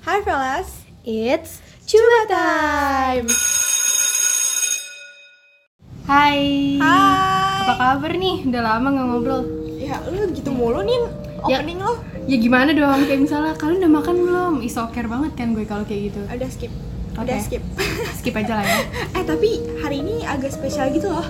[0.00, 3.26] Hi fellas, It's Cuba time.
[6.04, 6.38] Hai.
[6.78, 7.60] Hai.
[7.60, 8.46] Apa kabar nih?
[8.46, 9.42] Udah lama nggak ngobrol.
[9.76, 10.96] Ya lu gitu mulu nih
[11.48, 11.60] Ya.
[11.60, 12.00] opening lo.
[12.24, 13.04] Ya gimana dong?
[13.04, 14.54] Kayak misalnya kalian udah makan belum?
[14.60, 16.20] Isoker banget kan gue kalau kayak gitu.
[16.26, 16.72] Udah skip.
[17.16, 17.44] Udah Oke.
[17.44, 17.62] skip.
[18.20, 18.78] Skip aja lah ya.
[19.16, 21.24] eh tapi hari ini agak spesial gitu loh.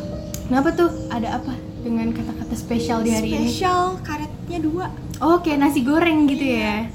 [0.46, 0.90] Kenapa tuh?
[1.08, 3.46] Ada apa dengan kata-kata spesial di hari ini?
[3.46, 4.86] Spesial karetnya dua.
[5.18, 6.90] Oh, kayak nasi goreng gitu ya.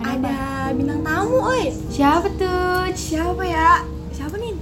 [0.00, 0.72] Ada apa?
[0.72, 1.68] bintang tamu, oi.
[1.88, 2.88] Siapa tuh?
[2.90, 3.84] Siapa ya?
[4.10, 4.54] Siapa nih?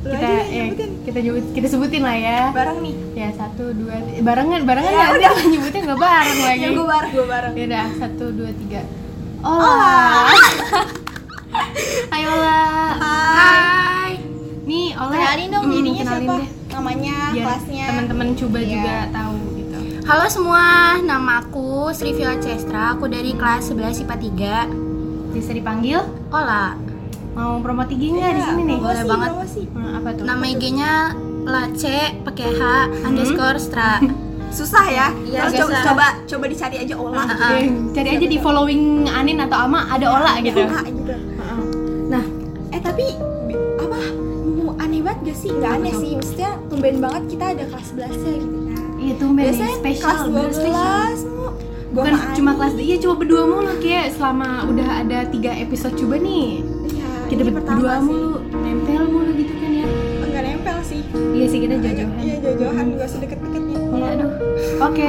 [0.00, 0.90] Lu Kita aja ya, nyebutin.
[1.04, 2.40] kita nyebut kita sebutin lah ya.
[2.50, 2.94] Bareng nih.
[3.14, 4.20] Ya satu dua tiga.
[4.24, 6.58] barengan barengan Ya, ya, udah nyebutnya nggak bareng lagi.
[6.58, 7.52] Ya gue bareng, gue bareng.
[7.54, 8.80] Ya udah satu dua tiga.
[9.40, 10.32] Ola.
[12.12, 12.60] Hai Ola.
[12.96, 14.12] Hai.
[14.64, 15.12] Nih Ola.
[15.12, 16.34] Kenalin dong Hmm, dirinya kenalin siapa?
[16.34, 16.48] deh.
[16.70, 17.84] Namanya, Biar kelasnya.
[17.84, 18.70] teman-teman coba Iya.
[18.72, 19.36] juga tahu.
[20.10, 24.16] Halo semua, nama aku Sri Viola Cestra, aku dari kelas 11 IPA
[24.66, 26.02] 3 Bisa dipanggil?
[26.34, 26.74] Ola,
[27.38, 28.78] Mau promo tinggi nggak di sini nih?
[28.82, 29.30] Boleh banget.
[29.30, 29.62] promosi.
[29.70, 30.24] Hmm, apa tuh?
[30.26, 31.14] nama IG-nya
[31.46, 32.62] Lace pakai H
[33.06, 34.02] underscore Stra
[34.58, 35.06] Susah ya.
[35.14, 37.22] Iya, Terus coba, coba coba dicari aja Ola.
[37.22, 40.58] Ah, Oke, cari aja di following Anin atau Ama ada Ola gitu.
[40.58, 41.14] Ola gitu.
[41.14, 41.60] Heeh.
[42.10, 42.24] Nah,
[42.74, 43.14] eh tapi
[43.78, 44.00] apa?
[44.82, 45.54] Aneh banget gak sih?
[45.54, 48.59] Gak aneh sih, maksudnya tumben banget kita ada kelas 11 ya gitu.
[49.00, 51.04] Iya tuh Biasanya spesial, kelas bener spesial.
[51.16, 51.46] 12 mu.
[51.90, 56.16] Gua Bukan cuma kelas iya cuma berdua mulu kayak selama udah ada tiga episode coba
[56.18, 59.86] nih Iya, kita berdua mulu nempel mulu gitu kan ya
[60.20, 61.02] Enggak nempel sih.
[61.32, 63.76] iya sih kita jauh-jauhan Iya, jauh-jauhan gak sedekat-dekatnya.
[63.90, 64.30] ya aduh
[64.80, 65.08] oke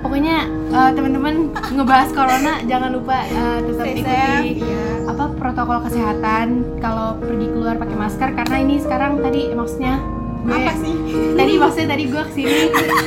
[0.00, 0.36] pokoknya
[0.70, 1.34] eh, teman-teman
[1.70, 4.84] ngebahas corona jangan lupa eh, tetap Stay ikuti iya.
[5.04, 6.46] apa protokol kesehatan
[6.78, 10.00] kalau pergi keluar pakai masker karena ini sekarang tadi maksudnya
[10.44, 10.94] gue Apa sih?
[11.34, 12.56] tadi maksudnya tadi gue ke sini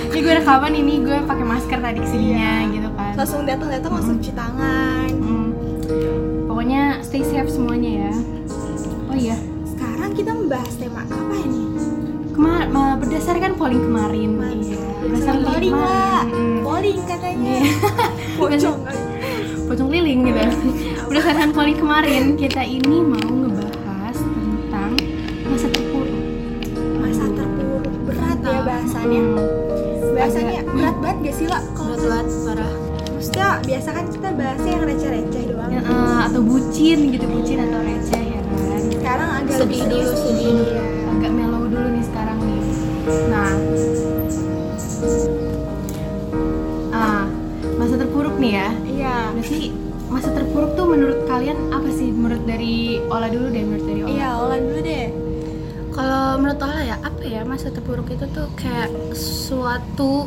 [0.09, 2.71] ini gue rekaman ini gue pakai masker tadi ke sininya Iya.
[2.71, 5.09] gitu kan Langsung datang-datang langsung cuci tangan.
[5.15, 5.49] Hmm.
[6.45, 8.13] pokoknya stay safe semuanya ya
[9.05, 11.65] oh iya Sekarang kita membahas tema apa nih?
[12.31, 14.77] Kemar ma- berdasarkan polling kemarin iya.
[14.99, 16.57] berdasarkan Polling kemarin mm.
[16.61, 17.53] Polling katanya.
[17.55, 17.73] Iya.
[18.35, 18.77] Pocong
[19.67, 20.41] pocong liling gitu
[21.03, 23.46] berdasarkan polling kemarin kita ini mau
[28.97, 29.21] bahasannya.
[29.21, 30.15] Hmm.
[30.17, 31.61] Bahasanya berat banget gak sih lah?
[31.71, 32.71] Kalau Berat banget, parah
[33.13, 35.69] maksudnya biasa kan kita bahasnya yang receh-receh doang.
[35.69, 40.11] Ya, eh, atau bucin gitu bucin atau receh ya kan Sekarang agak Sedih lebih dulu,
[40.15, 40.63] sedih dulu.
[40.67, 40.83] Iya.
[41.07, 42.61] agak mellow dulu nih sekarang nih
[43.27, 43.51] nah
[46.93, 47.23] ah
[47.75, 49.15] masa terpuruk nih ya Iya.
[49.33, 49.61] berarti
[50.07, 54.11] masa terpuruk tuh menurut kalian apa sih menurut dari Ola dulu deh menurut dari Ola
[54.11, 55.05] Iya, olah dulu deh.
[56.07, 60.23] Kalau menurut Ola ya, apa ya masa terpuruk itu tuh kayak suatu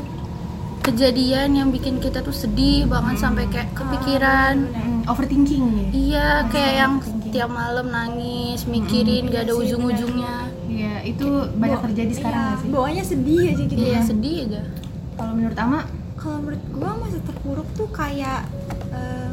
[0.80, 6.72] kejadian yang bikin kita tuh sedih banget sampai kayak kepikiran Hmm, overthinking ya Iya, kayak
[6.76, 6.92] yang
[7.26, 10.36] tiap malam nangis, mikirin gak ada Iya ujung-ujungnya
[10.68, 12.68] Iya, itu banyak Bo- terjadi sekarang iya, nggak sih?
[12.68, 13.80] Bawaannya sedih aja gitu.
[13.80, 14.00] Iya, ya.
[14.04, 14.60] sedih aja
[15.16, 15.80] Kalau menurut Ama,
[16.14, 18.40] Kalau menurut gua masa terpuruk tuh kayak
[18.90, 19.32] em,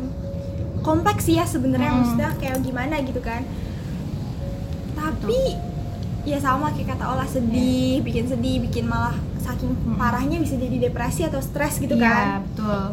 [0.80, 2.00] kompleks sih ya sebenarnya Hmm.
[2.02, 3.44] maksudnya kayak gimana gitu kan.
[4.94, 5.40] Tapi
[6.28, 11.24] ya sama kayak kata olah sedih, bikin sedih, bikin malah saking parahnya bisa jadi depresi
[11.24, 12.28] atau stres gitu iya, kan.
[12.44, 12.84] betul.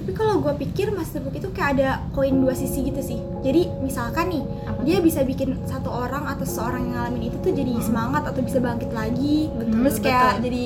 [0.00, 3.20] Tapi kalau gue pikir Mas Terpuruk itu kayak ada koin dua sisi gitu sih.
[3.44, 7.52] Jadi misalkan nih Apa dia bisa bikin satu orang atau seseorang yang ngalamin itu tuh
[7.52, 10.44] jadi semangat atau bisa bangkit lagi, Betul, terus kayak betul.
[10.48, 10.62] jadi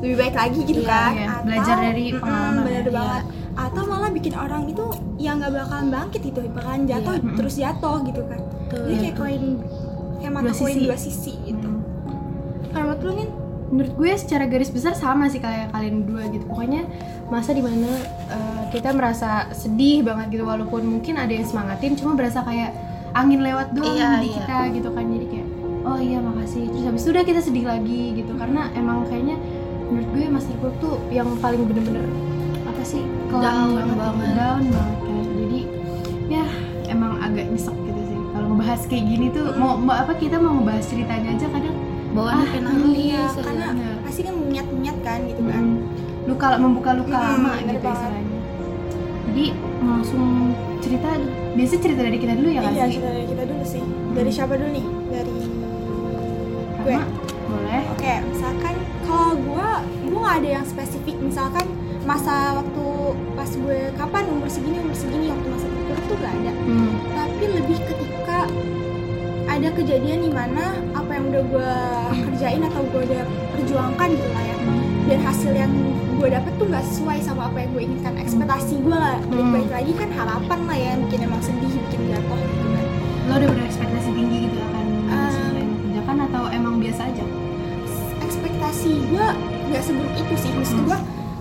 [0.00, 1.12] lebih baik lagi gitu Iya, kan.
[1.12, 1.28] iya.
[1.44, 2.92] Belajar dari pengalaman bener ya.
[2.94, 3.24] banget.
[3.58, 4.84] Atau malah bikin orang itu
[5.18, 7.36] yang nggak bakalan bangkit gitu, bakalan jatuh Iya, mm-mm.
[7.36, 8.40] terus jatuh gitu kan.
[8.72, 9.44] Jadi kayak koin
[10.18, 10.80] kayak mata Dua sisi.
[10.82, 11.68] dua sisi gitu.
[11.68, 11.82] Hmm.
[12.68, 13.28] Kalau menurut lu nih
[13.68, 16.48] Menurut gue secara garis besar sama sih kayak kalian berdua gitu.
[16.48, 16.88] Pokoknya
[17.28, 18.00] masa di mana
[18.32, 22.72] uh, kita merasa sedih banget gitu walaupun mungkin ada yang semangatin, cuma berasa kayak
[23.12, 24.36] angin lewat doang Iya, di iya.
[24.40, 25.04] kita gitu kan.
[25.12, 25.48] Jadi kayak
[25.84, 26.64] oh iya makasih.
[26.64, 29.36] Terus habis itu udah kita sedih lagi gitu karena emang kayaknya
[29.84, 32.08] menurut gue Mas Terpuruk tuh yang paling bener-bener
[32.64, 34.32] apa sih Down banget.
[34.32, 35.26] down banget.
[35.28, 35.60] Jadi
[36.32, 36.44] ya
[38.78, 41.76] ngebahas kayak gini tuh mau, mau apa kita mau ngebahas ceritanya aja kadang
[42.08, 42.62] Bawaannya Ah, kayak
[42.96, 43.42] iya, nangis aja.
[43.44, 43.66] karena
[44.00, 45.60] pasti kan menyat-menyat kan gitu kan.
[45.60, 45.76] Mm.
[46.24, 47.90] luka membuka luka Mm, lama gitu banget.
[47.90, 48.38] istilahnya
[49.28, 49.44] jadi
[49.80, 50.24] langsung
[50.78, 51.08] cerita
[51.52, 53.82] biasa cerita dari kita dulu ya kan iya, sih cerita dari kita dulu sih.
[54.08, 54.86] Dari siapa dulu nih?
[55.08, 55.36] Dari
[56.78, 56.94] gue.
[56.94, 57.06] Rama,
[57.44, 59.68] boleh Oke, misalkan kalau gue,
[60.06, 61.16] gue gak ada yang spesifik.
[61.18, 61.66] Misalkan
[62.02, 62.84] masa waktu
[63.34, 66.52] pas gue kapan umur segini umur segini waktu masa terpuruk tuh gak ada.
[66.56, 66.90] hmm.
[67.10, 68.07] Tapi lebih ketika
[69.58, 71.72] ada kejadian di mana apa yang udah gue
[72.30, 73.24] kerjain atau gue udah
[73.58, 74.56] perjuangkan gitu lah ya.
[75.10, 75.72] Dan hasil yang
[76.14, 78.14] gue dapet tuh nggak sesuai sama apa yang gue inginkan.
[78.22, 79.50] Ekspektasi gue lah hmm.
[79.50, 82.86] baik lagi kan harapan lah ya bikin emang sedih bikin jatuh gitu kan.
[83.26, 85.62] Lo udah berekspektasi tinggi gitu akan um, ah.
[85.66, 87.24] kerjakan atau emang biasa aja?
[88.22, 89.26] Ekspektasi gue
[89.74, 90.50] nggak seburuk itu sih.
[90.54, 90.98] Maksud gue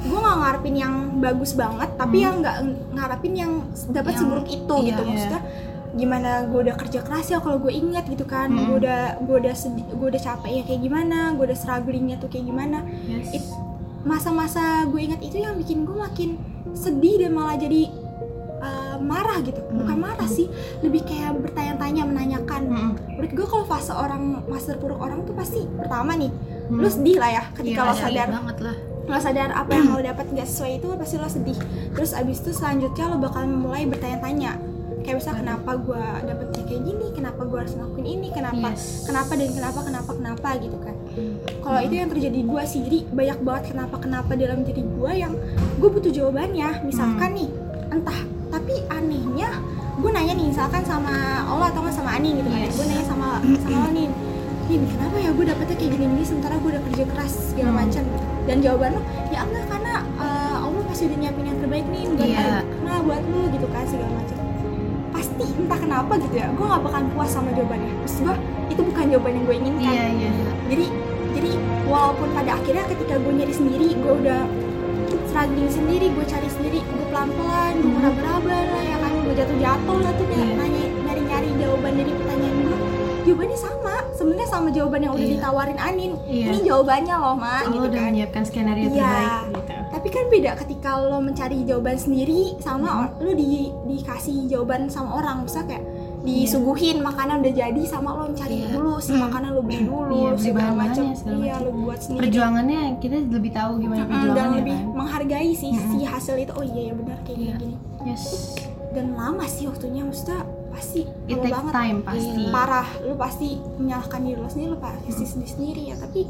[0.07, 2.25] gue nggak ngarepin yang bagus banget tapi hmm.
[2.25, 2.57] yang nggak
[2.97, 3.51] ngarepin yang
[3.93, 5.09] dapat seburuk itu iya, gitu iya.
[5.13, 5.41] maksudnya.
[5.45, 8.49] iya gimana gue udah kerja keras ya kalau gue inget gitu kan.
[8.49, 8.67] Mm-mm.
[8.67, 9.53] gue udah gue udah
[9.93, 12.83] gue udah capek ya kayak gimana gue udah strugglingnya tuh kayak gimana.
[13.05, 13.47] Yes.
[14.01, 16.29] Masa-masa gue ingat itu yang bikin gue makin
[16.71, 17.91] sedih dan malah jadi
[18.59, 19.59] uh, marah gitu.
[19.67, 20.47] Bukan marah sih
[20.79, 22.61] lebih kayak bertanya-tanya menanyakan.
[22.67, 22.91] Mm-mm.
[23.17, 26.29] menurut gue kalau fase orang fase terpuruk orang tuh pasti pertama nih
[26.67, 26.83] Hmm.
[26.83, 28.27] lu sedih lah ya ketika Iya, lo sadar.
[28.27, 28.75] banget lah.
[29.07, 31.55] Lo sadar apa yang lo dapat nggak sesuai itu pasti lo sedih.
[31.95, 34.59] Terus abis itu selanjutnya lo bakal mulai bertanya-tanya
[35.07, 39.07] kayak misal kenapa gue dapetnya kayak gini kenapa gue harus ngelakuin ini kenapa Yes.
[39.07, 40.95] kenapa dan kenapa kenapa kenapa gitu kan
[41.57, 45.31] kalau itu yang terjadi gue sendiri banyak banget kenapa kenapa dalam diri gue yang
[45.77, 47.47] gue butuh jawabannya misalkan nih
[47.89, 49.47] entah tapi anehnya
[49.95, 52.75] gue nanya nih misalkan sama Allah atau nggak sama Ani gitu kan Yes.
[52.75, 53.27] gue nanya sama
[53.57, 54.11] sama lo nih
[54.67, 57.79] Nin kenapa ya gue dapetnya kayak gini-gini sementara gue udah kerja keras segala Hmm.
[57.79, 58.03] macam
[58.43, 62.27] dan jawaban lo ya enggak karena uh, Allah pasti udah nyiapin yang terbaik nih buat
[62.27, 62.47] Iya.
[62.83, 64.36] nah buat lo gitu kan segala macam
[65.17, 68.35] pasti entah kenapa gitu ya gue gak bakalan puas sama jawabannya maksud gue
[68.69, 70.29] itu bukan jawaban yang gue inginkan iya iya
[70.67, 70.85] jadi
[71.33, 71.51] jadi
[71.83, 74.41] walaupun pada akhirnya ketika gue nyari sendiri gue udah
[75.25, 77.97] struggling sendiri gue cari sendiri gue pelan pelan gue Hmm.
[77.97, 80.53] meraba-raba lah ya kan gue jatuh jatuh lah tuh Iya.
[80.55, 82.77] nanya nyari nyari jawaban dari pertanyaan gue
[83.23, 85.35] jawabannya sama sebenarnya sama jawaban yang udah Iya.
[85.35, 86.45] ditawarin Anin Iya.
[86.47, 88.93] ini jawabannya loh mak Allah gitu udah kan menyiapkan skenario Iya.
[88.93, 89.66] terbaik gitu
[89.97, 93.17] tapi kan beda ketika lo mencari jawaban sendiri sama Hmm.
[93.17, 95.41] lo di dikasih jawaban sama orang.
[95.41, 95.85] Misalnya kayak
[96.21, 98.67] disuguhin makanan udah jadi sama lo mencari Iya.
[98.73, 99.25] dulu si Hmm.
[99.25, 101.03] makanan lo beli dulu Iya, beli segala macam.
[101.39, 102.19] iya lo buat sendiri.
[102.21, 105.89] Perjuangannya kita lebih tahu gimana Mm, dan perjuangannya lebih kan menghargai sih Mm-mm.
[105.89, 106.51] si hasil itu.
[106.51, 107.53] Oh iya ya benar kayak Iya.
[107.57, 108.23] gini yes.
[108.89, 111.73] Dan lama sih waktunya maksudnya pasti it takes banget.
[111.73, 112.43] time pasti.
[112.49, 115.95] Parah lu pasti menyalahkan diri lo sendiri lo pasti sendiri sendiri ya.
[115.97, 116.21] Tapi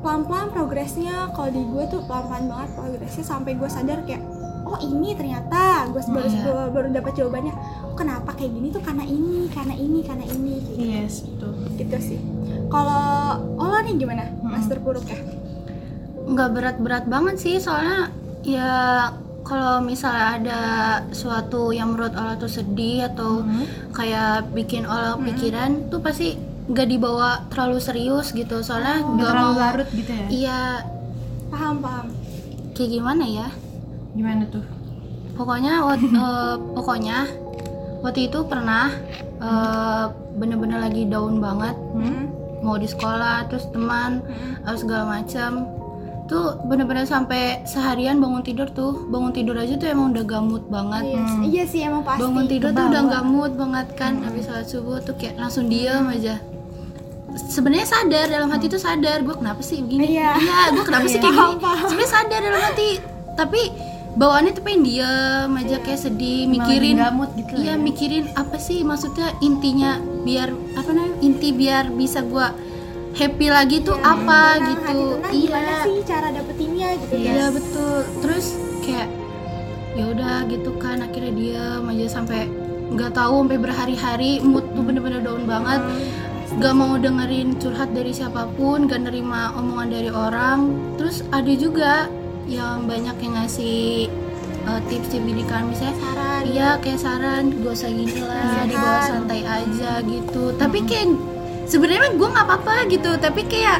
[0.00, 4.22] pelan-pelan progresnya kalau di gue tuh pelan-pelan banget progresnya sampai gue sadar kayak
[4.62, 6.40] oh ini ternyata gue baru Iya.
[6.42, 10.52] baru, baru dapat jawabannya oh, kenapa kayak gini tuh karena ini karena ini karena ini
[10.56, 12.18] kayak gitu, yes betul gitu sih
[12.66, 13.04] kalau
[13.56, 14.46] Ola nih gimana Mm-mm.
[14.46, 15.20] master terpuruk ya
[16.22, 18.08] nggak berat-berat banget sih soalnya
[18.40, 18.70] ya
[19.42, 20.60] kalau misalnya ada
[21.10, 23.64] suatu yang menurut Allah tuh sedih atau Mhm.
[23.90, 25.24] kayak bikin Allah Mhm.
[25.26, 26.38] pikiran tuh pasti
[26.70, 29.16] nggak dibawa terlalu serius gitu soalnya Oh.
[29.16, 30.26] terlalu mau larut gitu ya?
[30.28, 30.60] Iya.
[31.48, 32.06] Paham paham.
[32.72, 33.48] Kayak gimana ya?
[34.12, 34.62] Gimana tuh?
[35.32, 37.18] Pokoknya wak- eh, pokoknya
[38.00, 38.94] waktu itu pernah
[39.36, 41.76] eh, bener-bener lagi down banget.
[41.92, 42.26] Hmm?
[42.60, 44.60] mau di sekolah terus teman Mm-mm.
[44.62, 45.64] atau segala macam
[46.26, 51.08] tuh bener-bener sampai seharian bangun tidur tuh bangun tidur aja tuh emang udah gamut banget.
[51.08, 51.40] Iya, Hmm.
[51.42, 52.20] iya sih emang pasti.
[52.20, 52.92] Bangun tidur tuh kebawa.
[52.92, 56.36] udah gamut banget kan habis sholat subuh tuh kayak langsung diem aja
[57.32, 60.30] sebenarnya sadar dalam hati tuh sadar gue kenapa sih begini Iya.
[60.72, 61.24] gue kenapa sih Iya.
[61.24, 61.54] kayak gini?
[61.86, 62.88] Sebenarnya sadar dalam hati
[63.32, 63.62] tapi
[64.10, 66.98] bawaannya tuh pengen diem aja kayak sedih mikirin
[67.36, 67.74] gitu iya ya.
[67.78, 72.50] mikirin apa sih maksudnya intinya biar apa namanya inti biar bisa gua
[73.12, 74.98] happy lagi tuh Iya, apa gitu.
[75.30, 77.30] iya gimana sih cara dapetinnya gitu Iya.
[77.30, 77.98] iya kan betul.
[78.20, 78.46] Terus
[78.80, 79.08] kayak
[79.90, 82.46] ya udah gitu kan akhirnya diam aja sampai
[82.90, 85.78] nggak tahu sampai berhari-hari mood tuh bener-bener down banget
[86.58, 90.58] gak mau dengerin curhat dari siapa pun gak nerima omongan dari orang.
[90.98, 92.10] Terus ada juga
[92.50, 94.10] yang banyak yang ngasih
[94.66, 96.42] uh, tips-tips didikan misalnya saran.
[96.50, 99.02] Iya kayak saran gak usah gini lah Iya kan?
[99.06, 100.42] santai aja gitu.
[100.58, 101.06] Tapi kayak
[101.70, 103.78] sebenarnya gue nggak apa-apa gitu tapi kayak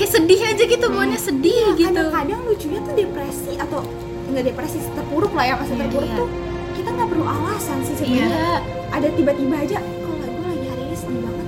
[0.00, 1.84] kayak sedih aja gitu bawaannya sedih gitu.
[1.84, 3.84] Iya, kadang-kadang lucunya tuh depresi atau
[4.24, 6.16] nggak depresi terpuruk lah ya masa Iya, terpuruk iya.
[6.16, 6.28] tuh
[6.74, 8.24] kita nggak perlu alasan sih sebenarnya.
[8.24, 8.48] Iya
[8.88, 11.43] ada tiba-tiba aja kalau gue lagi hari ini sedih banget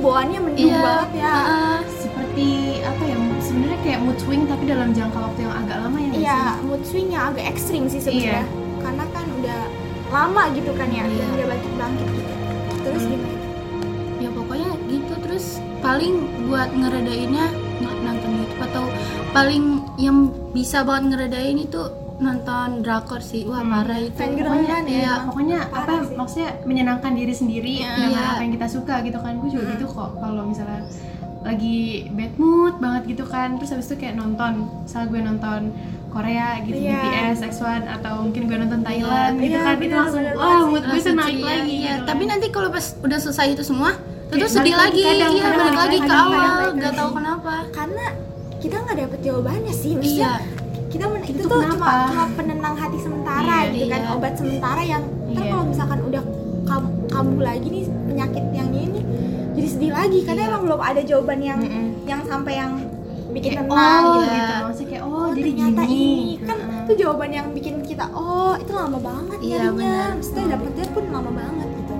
[0.00, 1.78] ya kebawaannya mendung iya banget ya Heeh.
[1.94, 2.48] seperti
[2.80, 6.40] apa ya sebenarnya kayak mood swing tapi dalam jangka waktu yang agak lama ya iya
[6.40, 6.64] sih?
[6.64, 8.44] mood swing yang agak ekstrim sih sebenarnya
[8.80, 9.60] karena kan udah
[10.10, 11.26] lama gitu kan ya Iya.
[11.30, 12.32] udah bangkit bangkit gitu
[12.80, 13.12] terus Hmm.
[13.12, 13.38] gimana
[14.18, 15.44] ya pokoknya gitu terus
[15.78, 16.14] paling
[16.44, 17.46] buat ngeredainnya
[17.80, 18.84] nonton YouTube atau
[19.30, 19.64] paling
[19.96, 20.16] yang
[20.50, 21.82] bisa banget ngeredain itu
[22.20, 23.72] nonton drakor sih wah Hmm.
[23.74, 25.24] parah itu Fangirl pokoknya kan ya, iya, emang.
[25.26, 26.14] pokoknya apa sih.
[26.14, 27.90] maksudnya menyenangkan diri sendiri Iya.
[27.96, 28.30] dengan Iya.
[28.30, 29.72] apa yang kita suka gitu kan gue juga Mm.
[29.72, 30.80] gitu kok kalau misalnya
[31.40, 35.60] lagi bad mood banget gitu kan terus habis itu kayak nonton misal gue nonton
[36.06, 37.00] Korea gitu Iya.
[37.00, 40.44] BTS X1 atau mungkin gue nonton Thailand gitu Iya, kan itu bener, langsung bener wah
[40.44, 41.88] banget mood gue tuh naik ceria, lagi iya.
[41.90, 42.30] gitu tapi kan.
[42.30, 43.90] nanti kalau pas udah selesai itu semua
[44.28, 46.98] terus sedih balik lagi kadang, iya balik lagi ke awal nggak lagi.
[46.98, 48.04] tahu kenapa karena
[48.60, 50.32] kita nggak dapet jawabannya sih maksudnya iya
[50.90, 51.78] kita men- itu, Itu tuh kenapa?
[51.78, 54.10] cuma cuma penenang hati sementara Iya, gitu kan iya.
[54.10, 55.42] obat sementara yang Iya.
[55.46, 56.22] kalau misalkan udah
[56.64, 59.00] kam- kambuh lagi nih penyakit yang ini
[59.52, 60.50] jadi sedih lagi karena Iya.
[60.50, 61.86] emang belum ada jawaban yang Mm-mm.
[62.04, 62.72] yang sampai yang
[63.30, 64.26] bikin kayak, tenang oh ya.
[64.26, 66.82] gitu maksudnya kayak oh, oh jadi ternyata gini ini kan Heeh.
[66.82, 71.30] itu jawaban yang bikin kita oh itu lama banget Iya, nyarinya maksudnya dapetnya pun lama
[71.32, 71.94] banget gitu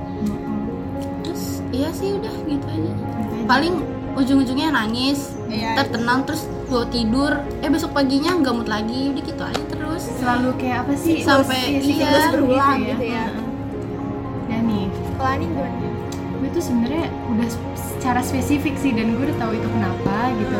[1.20, 3.74] terus iya sih udah gitu aja Gitu paling
[4.12, 5.74] ujung-ujungnya nangis Iya.
[5.76, 10.02] ntar tenang terus gue tidur eh besok paginya nggak mood lagi udah gitu aja terus.
[10.22, 11.18] Selalu kayak apa sih?
[11.18, 13.26] Sampai- si iya, siklus berulang gitu ya.
[13.26, 13.48] Heeh.
[14.46, 14.86] dan nih.
[15.18, 15.88] Kalau ini gimana?
[16.40, 20.58] Gue tuh sebenarnya udah secara spesifik sih dan gue udah tahu itu kenapa gitu.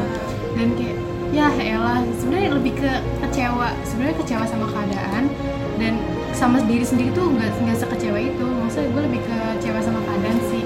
[0.58, 0.96] Dan kayak
[1.30, 2.90] ya elah sebenarnya lebih ke
[3.22, 5.30] kecewa sebenarnya kecewa sama keadaan
[5.78, 5.94] dan
[6.34, 8.46] sama diri sendiri tuh nggak nggak sekecewa itu.
[8.46, 10.59] Maksudnya gue lebih kecewa sama keadaan sih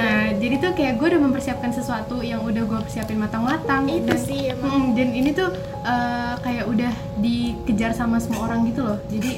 [0.00, 3.84] nah jadi tuh kayak gue udah mempersiapkan sesuatu yang udah gue persiapin matang-matang.
[3.86, 4.72] Itu dan sih emang.
[4.72, 5.48] Mm, dan ini tuh
[5.84, 8.98] eh, kayak udah dikejar sama semua orang gitu loh.
[9.12, 9.36] Jadi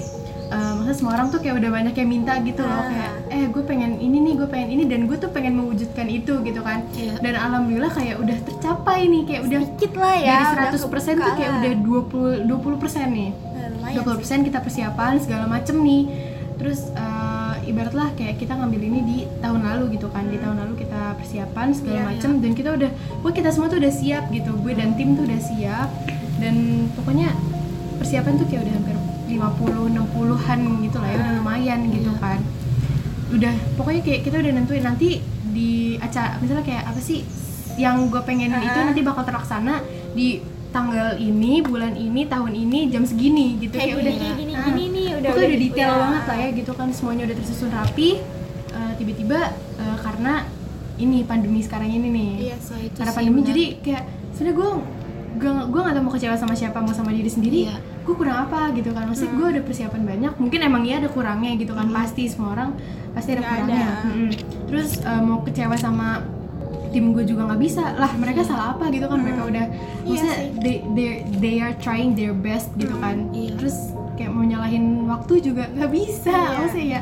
[0.53, 2.81] eh, maksudnya semua orang tuh kayak udah banyak yang minta gitu loh.
[2.81, 2.87] Ah.
[2.87, 6.39] kayak eh gue pengen ini nih gue pengen ini dan gue tuh pengen mewujudkan itu
[6.47, 6.87] gitu kan.
[6.95, 7.19] Iya.
[7.19, 11.31] dan alhamdulillah kayak udah tercapai nih kayak udah dikit lah ya dari 100% tuh kebuka
[11.35, 11.73] kayak udah
[12.47, 13.31] 20 20% nih.
[13.33, 16.03] Nah, lumayan 20% kita persiapan segala macem nih.
[16.61, 17.22] Terus eh,
[17.63, 21.67] ibaratlah kayak kita ngambil ini di tahun lalu gitu kan di tahun lalu kita persiapan
[21.71, 24.93] segala Iya, macem dan kita udah wah kita semua tuh udah siap gitu gue dan
[24.93, 25.89] tim tuh udah siap
[26.37, 26.55] dan
[26.93, 27.31] pokoknya
[27.97, 28.97] persiapan tuh kayak udah hampir
[29.29, 32.21] 50 60-an gitu lah ya udah lumayan gitu Iya.
[32.21, 32.39] kan
[33.33, 35.09] udah pokoknya kayak kita udah nentuin nanti
[35.49, 37.25] di acara misalnya kayak apa sih
[37.75, 38.85] yang gue pengen itu Ah.
[38.85, 39.81] nanti bakal terlaksana
[40.13, 44.65] di tanggal ini bulan ini tahun ini jam segini gitu kayak udah gini gini ah,
[44.65, 46.01] gini nih udah pokoknya udah detail ya.
[46.01, 48.11] banget lah ya gitu kan semuanya udah tersusun rapi
[48.73, 49.37] Eh, tiba-tiba
[49.77, 50.49] eh, karena
[50.97, 53.49] ini pandemi sekarang ini nih iya So, itu karena sih pandemi benar.
[53.53, 54.03] jadi kayak
[54.33, 54.71] sebenarnya gue
[55.35, 57.77] gue gue gak tau mau kecewa sama siapa mau sama diri sendiri Iya.
[57.77, 61.53] gue kurang apa gitu kan maksudnya gue udah persiapan banyak mungkin emang iya ada kurangnya
[61.55, 62.71] gitu kan pasti semua orang
[63.13, 63.97] pasti ada Nggak kurangnya ada.
[64.09, 64.29] Mm-mm.
[64.65, 66.09] terus eh, mau kecewa sama
[66.93, 67.97] tim gue juga nggak bisa.
[67.97, 69.19] Lah mereka salah apa gitu kan?
[69.19, 69.65] Mereka udah
[70.03, 71.09] Iya maksudnya they, they
[71.39, 73.33] they are trying their best gitu kan.
[73.33, 73.57] Iya.
[73.57, 73.77] terus
[74.13, 76.31] kayak mau nyalahin waktu juga nggak bisa.
[76.31, 76.59] Iya.
[76.59, 77.01] maksudnya ya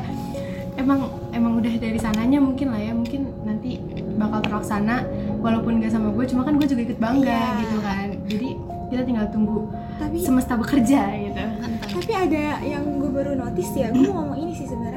[0.73, 0.99] emang
[1.31, 2.91] emang udah dari sananya mungkin lah ya.
[2.91, 3.77] Mungkin nanti
[4.15, 5.03] bakal terlaksana
[5.37, 6.25] walaupun gak sama gue.
[6.25, 7.59] Cuma kan gue juga ikut bangga Iya.
[7.61, 8.07] gitu kan.
[8.25, 8.49] Jadi
[8.91, 11.43] kita tinggal tunggu tapi semesta bekerja gitu.
[11.95, 14.90] Tapi ada yang gue baru notice ya gue mau ngomong ini sih sebenarnya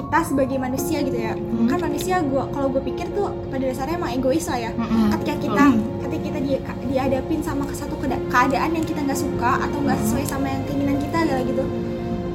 [0.00, 1.32] kita sebagai manusia gitu ya
[1.68, 5.08] kan manusia gue kalau gue pikir tuh pada dasarnya emang egois lah ya Mm-mm.
[5.14, 5.64] ketika kita
[6.00, 6.52] ketika kita di,
[6.88, 10.96] dihadapin sama ke satu keadaan yang kita nggak suka atau nggak sesuai sama yang keinginan
[10.98, 11.64] kita lah gitu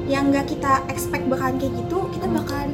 [0.06, 2.70] yang nggak kita expect bakalan kayak gitu kita bakalan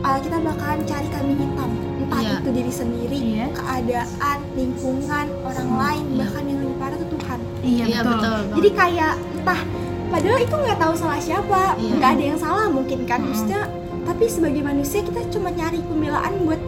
[0.00, 1.70] uh, kita bakalan cari kambing hitam
[2.02, 2.34] entah Iya.
[2.38, 3.46] itu diri sendiri Iya.
[3.52, 6.18] keadaan lingkungan orang lain Iya.
[6.18, 8.54] bahkan yang lebih parah tuh Tuhan iya, Iya betul, betul.
[8.56, 9.60] jadi kayak entah
[10.08, 11.92] padahal itu nggak tahu salah siapa Iya.
[11.96, 13.28] nggak ada yang salah mungkin kan Mm-mm.
[13.30, 13.60] maksudnya
[14.02, 16.60] tapi sebagai manusia kita cuma nyari pembelaan buat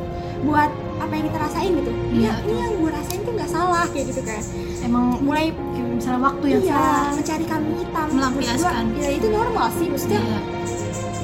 [0.42, 2.30] buat apa yang kita rasain gitu Iya.
[2.30, 4.42] ya ini yang gue rasain tuh nggak salah kayak gitu kan
[4.80, 8.84] emang mulai kayak misalnya waktu yang iya salah mencari kambing hitam Melampiaskan.
[8.86, 10.38] gua, ya itu normal sih maksudnya Iya.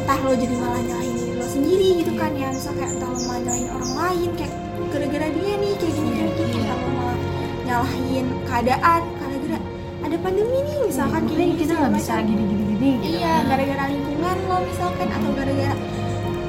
[0.00, 3.18] entah lo jadi malah nyalahin diri lo sendiri gitu kan ya misal kayak entah lo
[3.20, 4.52] malah nyalahin orang lain kayak
[4.90, 6.58] gara-gara dia nih kayak gini kayak gini Iya.
[6.60, 7.16] entah lo malah
[7.62, 9.58] nyalahin keadaan gara-gara
[10.00, 13.34] ada pandemi nih misalkan kayak Makanya gini kita nggak bisa gini gini gini gitu Iya,
[13.44, 15.74] gara-gara lingkungan lo misalkan atau gara-gara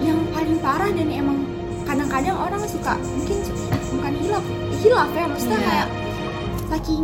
[0.01, 1.45] yang paling parah dan emang
[1.83, 3.37] kadang-kadang orang suka mungkin
[3.91, 4.45] bukan hilaf,
[4.77, 5.67] hilaf ya maksudnya Iya.
[5.67, 5.87] kayak
[6.67, 7.03] saking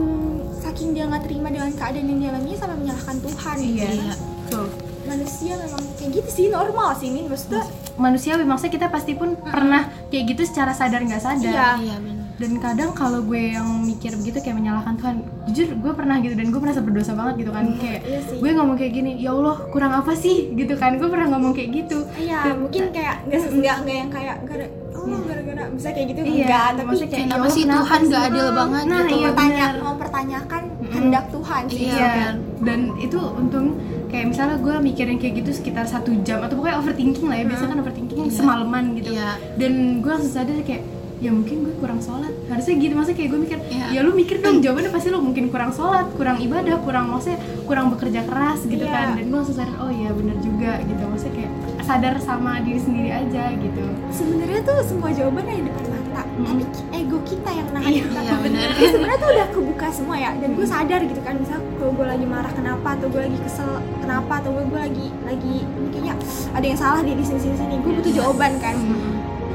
[0.58, 3.56] saking dia nggak terima dengan keadaan yang dialaminya sampai menyalahkan Tuhan.
[3.58, 3.90] gitu Iya.
[4.06, 4.18] kan.
[4.48, 4.70] Tuh.
[5.06, 7.64] Manusia memang kayak gitu sih normal sih ini maksudnya.
[7.98, 11.70] manusiawi maksudnya kita pasti pun pernah kayak gitu secara sadar nggak sadar Iya.
[11.80, 12.17] Iya benar.
[12.38, 15.16] Dan kadang kalau gue yang mikir begitu kayak menyalahkan Tuhan
[15.48, 18.38] jujur gue pernah gitu dan gue merasa berdosa banget gitu kan kayak Iya sih.
[18.38, 21.70] gue ngomong kayak gini ya Allah kurang apa sih gitu kan gue pernah ngomong kayak
[21.76, 26.08] gitu Iya, Dan- mungkin kayak nggak nggak nggak yang kayak gara oh gara-gara bisa kayak
[26.10, 28.48] gitu Iya, enggak, tapi maksudnya kayak, Kenapa "Ya Allah, sih kenapa Tuhan sih?" nggak adil
[28.52, 29.16] banget Nah, gitu?
[29.16, 29.72] iya, benar.
[29.80, 30.88] mempertanyakan Mm-mm.
[30.88, 31.78] kehendak Tuhan sih.
[31.80, 32.34] Iya, Iya, benar.
[32.60, 33.66] dan itu untung
[34.08, 37.70] kayak misalnya gue mikirin kayak gitu sekitar satu jam atau pokoknya overthinking lah ya biasanya
[37.72, 38.32] kan overthinking Iya.
[38.32, 39.30] semalaman gitu Iya.
[39.56, 40.84] dan gue langsung sadar kayak
[41.18, 42.30] ya mungkin gue kurang sholat.
[42.46, 43.86] Harusnya gitu maksudnya kayak gue mikir Iya.
[43.90, 47.90] ya lu mikir dong jawabannya pasti lu mungkin kurang sholat kurang ibadah kurang maksudnya kurang
[47.90, 48.94] bekerja keras gitu Iya.
[48.94, 49.08] kan.
[49.16, 51.04] Dan gue langsung sadar oh iya bener juga gitu.
[51.04, 53.84] Maksudnya kayak sadar sama diri sendiri aja gitu.
[54.10, 56.22] Sebenarnya tuh semua jawaban ada di depan mata.
[56.38, 58.20] Tapi ki- ego kita yang nahan Iya, kita.
[58.22, 58.68] iya, benar.
[58.72, 60.32] Jadi sebenarnya tuh udah kebuka semua ya.
[60.34, 63.70] Dan gue sadar gitu kan misal kalau gue lagi marah kenapa atau gue lagi kesel
[63.98, 65.56] kenapa atau gue, gue lagi lagi
[65.90, 66.14] kayaknya
[66.54, 68.18] ada yang salah di sini sini gue butuh Iya.
[68.22, 68.76] jawaban kan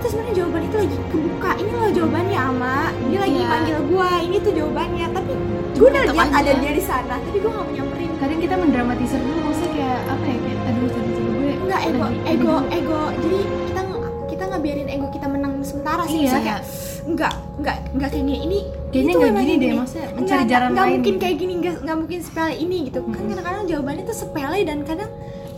[0.02, 1.50] itu sebenarnya jawaban itu lagi kebuka.
[1.54, 3.46] Ini loh jawabannya ama dia lagi Iya.
[3.48, 5.06] panggil gue ini tuh jawabannya.
[5.08, 5.32] Tapi
[5.72, 8.10] gue udah lihat ada dia di sana tapi gue gak mau nyamperin.
[8.16, 12.02] Kadang kita mendramatisir dulu maksudnya kayak apa ya kayak aduh tadi tadi gue enggak ego
[12.02, 13.00] lagi- ego ego.
[13.16, 13.80] Jadi kita
[14.28, 16.18] kita ngebiarin ego kita menang sementara sih.
[16.20, 16.32] Iya.
[16.36, 16.60] Kayak
[17.02, 18.34] enggak enggak enggak kayak gini.
[18.40, 18.58] Ini
[18.90, 19.76] kayaknya Itu nggak emang gini deh gini.
[19.76, 20.92] maksudnya Nggak, mencari jalan nggak lain.
[20.92, 21.22] mungkin gitu.
[21.22, 22.98] kayak gini nggak nggak mungkin sepele ini gitu.
[23.04, 25.10] Kan kadang-kadang jawabannya tuh sepele dan kadang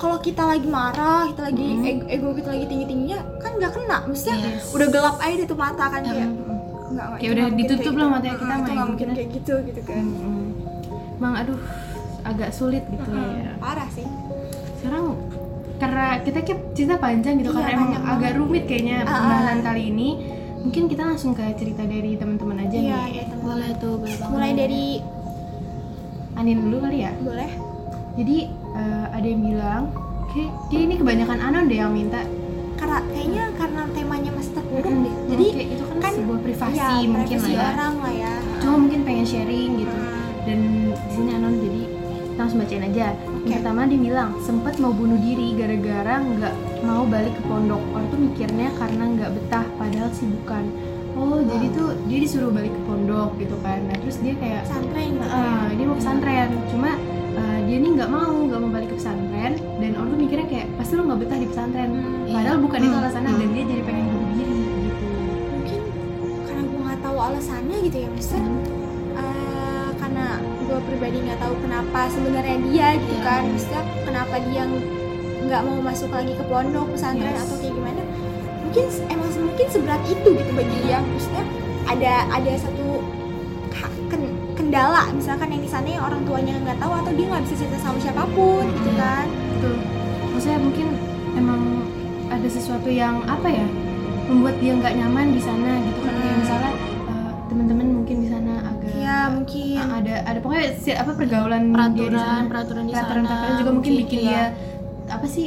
[0.04, 1.80] kalau kita lagi marah kita lagi Mm.
[1.82, 4.68] ego, ego kita lagi tinggi tingginya kan nggak kena maksudnya Yes.
[4.70, 6.32] udah gelap aja deh tuh mata kan kayak Em,
[6.92, 8.14] nggak nggak, Kayak itu udah ditutup kayak lah gitu.
[8.14, 9.16] matanya kita Mm, mah itu ya nggak mungkin mungkin.
[9.16, 10.44] kayak gitu gitu kan Mm-mm.
[11.16, 11.61] emang aduh
[12.23, 14.06] agak sulit gitu Mm, ya parah sih
[14.76, 15.04] sekarang
[15.75, 18.38] karena kita kayak cerita panjang gitu Iya, karena emang panjang agak banget.
[18.38, 19.64] rumit kayaknya Ah, pembahasan ah.
[19.64, 20.08] kali ini
[20.61, 24.14] mungkin kita langsung ke cerita dari teman-teman aja iya nih iya teman boleh tuh boleh
[24.14, 24.84] banget mulai dari
[26.34, 27.50] Anin dulu kali ya boleh
[28.14, 28.37] jadi
[28.74, 29.82] eh, ada yang bilang
[30.28, 32.20] kayak dia ini kebanyakan anon deh yang minta.
[32.74, 35.06] Karena kayaknya karena temanya masih terpuruk Mm-mm.
[35.06, 37.64] deh jadi kayak itu kan, kan sebuah privasi ya, mungkin lah privasi ya.
[37.72, 38.32] orang lah ya.
[38.60, 39.94] Cuma mungkin pengen sharing gitu.
[39.96, 40.12] Hmm.
[40.44, 41.82] dan di sini anon jadi
[42.28, 43.06] kita langsung bacain aja.
[43.14, 43.46] Oke.
[43.46, 47.80] yang pertama dia bilang sempet mau bunuh diri gara-gara nggak mau balik ke pondok.
[47.94, 50.64] Orang tuh mikirnya karena nggak betah padahal sih bukan
[51.14, 53.80] oh jadi tuh dia disuruh balik ke pondok gitu kan.
[53.86, 57.13] Nah terus dia kayak pesantren gitu "Ah, dia mau pesantren cuma uh,
[57.64, 60.92] dia nih nggak mau nggak mau balik ke pesantren dan orang tuh mikirnya kayak pasti
[60.94, 61.90] lo nggak betah di pesantren.
[61.90, 63.40] Hmm, padahal bukan itu Hmm, alasannya hmm.
[63.40, 65.06] dan dia jadi pengen bunuh diri gitu.
[65.50, 65.80] Mungkin
[66.44, 68.52] karena gue nggak tahu alasannya gitu ya misalnya
[69.14, 70.25] eh, karena
[70.61, 73.23] gue pribadi nggak tahu kenapa sebenarnya dia gitu Iya.
[73.23, 73.42] kan.
[73.47, 74.87] Misalnya kenapa dia ng-
[75.44, 77.42] nggak mau masuk lagi ke pondok pesantren Yes.
[77.42, 78.02] atau kayak gimana.
[78.64, 80.99] Mungkin emang mungkin seberat itu gitu bagi dia.
[81.00, 81.44] Maksudnya
[81.85, 82.83] ada ada satu
[84.74, 87.78] kendala misalkan yang di sana yang orang tuanya nggak tahu atau dia nggak bisa cerita
[87.78, 89.74] sama siapa pun gitu kan Betul.
[90.34, 90.86] Maksudnya mungkin
[91.38, 91.62] emang
[92.26, 93.66] ada sesuatu yang apa ya
[94.26, 96.36] membuat dia nggak nyaman di sana gitu kan Hmm.
[96.42, 96.72] misalnya
[97.06, 101.62] uh, teman-teman mungkin di sana agak ya mungkin uh, ada ada pokoknya si- apa pergaulan
[101.70, 104.26] dia di peraturan sana peraturan di sana peraturan peraturan juga mungkin bikin iya.
[104.26, 104.42] dia
[105.06, 105.46] apa sih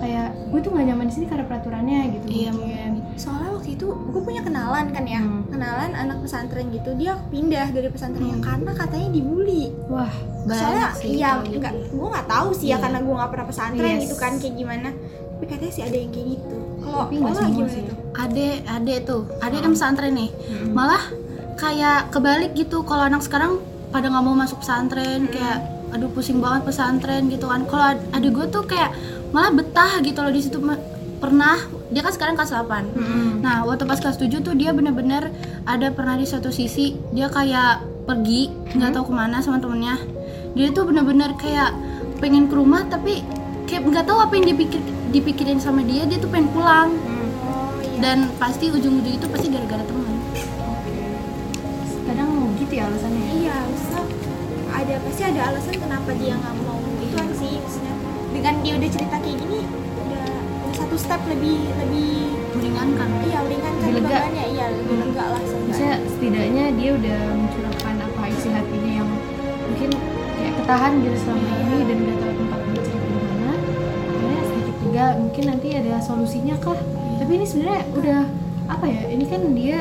[0.00, 2.90] kayak gue tuh nggak nyaman di sini karena peraturannya gitu Iya, mungkin.
[3.14, 5.44] soalnya waktu itu gue punya kenalan kan ya Hmm.
[5.46, 8.46] kenalan anak pesantren gitu dia pindah dari pesantrennya Hmm.
[8.46, 10.08] karena katanya dibully wah
[10.42, 11.60] soalnya sih iya gitu.
[11.60, 12.76] nggak gue nggak tahu sih ya Iya.
[12.80, 14.02] karena gue nggak pernah pesantren Yes.
[14.02, 14.88] gitu kan kayak gimana
[15.30, 17.82] tapi katanya sih ada yang kayak gitu kalau semua gimana sih.
[17.82, 20.72] tuh ade ade tuh ade kan pesantren nih Mm-mm.
[20.72, 21.02] malah
[21.54, 25.60] kayak kebalik gitu kalau anak sekarang pada nggak mau masuk pesantren kayak
[25.90, 28.94] aduh pusing banget pesantren gitu kan kalau ad- adik gue tuh kayak
[29.30, 30.58] malah betah gitu loh di situ
[31.20, 33.44] pernah dia kan sekarang kelas 8 Mm-mm.
[33.44, 35.32] Nah, waktu pas kelas 7 tuh dia bener-bener
[35.64, 39.96] ada pernah di satu sisi dia kayak pergi nggak tahu ke mana sama temennya.
[40.56, 41.72] Dia tuh bener-bener kayak
[42.20, 43.24] pengen ke rumah tapi
[43.64, 47.28] kayak nggak tahu apa yang dipikir dipikirin sama dia dia tuh pengen pulang Mm.
[47.42, 50.14] oh iya dan pasti ujung-ujung itu pasti gara-gara teman.
[50.68, 51.00] Oke.
[52.06, 53.30] kadang gitu ya alasannya ya?
[53.34, 54.04] iya misal
[54.70, 57.56] ada pasti ada alasan kenapa dia nggak mau itu sih
[58.30, 59.60] dengan dia udah cerita kayak gini
[60.00, 60.24] udah,
[60.62, 62.10] udah satu step lebih lebih
[62.50, 63.08] Meringankan.
[63.22, 64.10] iya meringankan Lebih lega.
[64.16, 65.02] bebannya iya lebih Hmm.
[65.04, 69.08] lega lah sebenarnya setidaknya dia udah mencurahkan apa isi hatinya yang
[69.64, 69.90] mungkin
[70.34, 73.50] kayak ketahan gitu selama ini dan gak tahu tempat bercerita di mana.
[74.10, 76.78] Akhirnya sedikit lega mungkin nanti ada solusinya kah?
[77.16, 78.20] Tapi ini sebenarnya udah
[78.68, 79.02] apa ya?
[79.08, 79.78] Ini kan dia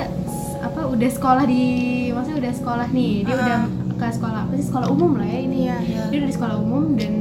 [0.59, 1.63] apa udah sekolah di
[2.09, 3.13] maksudnya udah sekolah nih.
[3.23, 3.41] Dia Ah.
[3.41, 3.59] udah
[3.91, 5.57] ke sekolah apa sih sekolah umum lah ya ini.
[5.65, 5.77] Iya.
[5.81, 6.01] Iya.
[6.07, 7.13] Dia udah di sekolah umum dan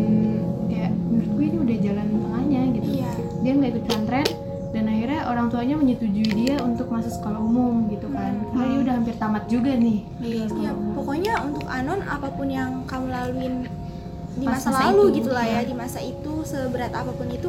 [3.49, 4.29] Dia nggak ikut pesantren
[4.69, 8.95] dan akhirnya orang tuanya menyetujui dia untuk masuk sekolah umum gitu kan karena dia udah
[9.01, 10.45] hampir tamat juga nih Iya.
[10.53, 13.65] Iya, pokoknya untuk Anon apa pun yang kamu laluin
[14.37, 15.67] di Pas masa, masa lalu itu, gitu lah ya, iya.
[15.67, 17.49] di masa itu seberat apa pun itu,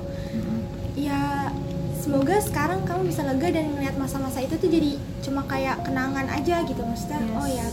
[0.96, 1.52] ya
[2.00, 6.64] semoga sekarang kamu bisa lega dan melihat masa-masa itu tuh jadi cuma kayak kenangan aja
[6.64, 7.20] gitu maksudnya.
[7.20, 7.36] Yes.
[7.36, 7.68] Oh ya,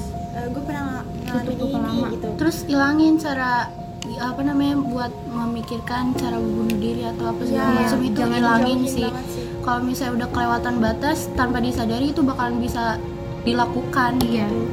[0.51, 2.07] gue pernah ngalamin ini lama.
[2.13, 2.29] gitu.
[2.37, 3.71] Terus ilangin cara
[4.19, 8.79] apa namanya buat memikirkan cara bunuh diri atau apa segala Ya, macam itu jangan ilangin
[8.79, 9.09] dijauhin sih.
[9.31, 9.45] sih.
[9.61, 12.97] Kalau misalnya udah kelewatan batas tanpa disadari itu bakalan bisa
[13.43, 14.47] dilakukan Iya.
[14.47, 14.65] gitu.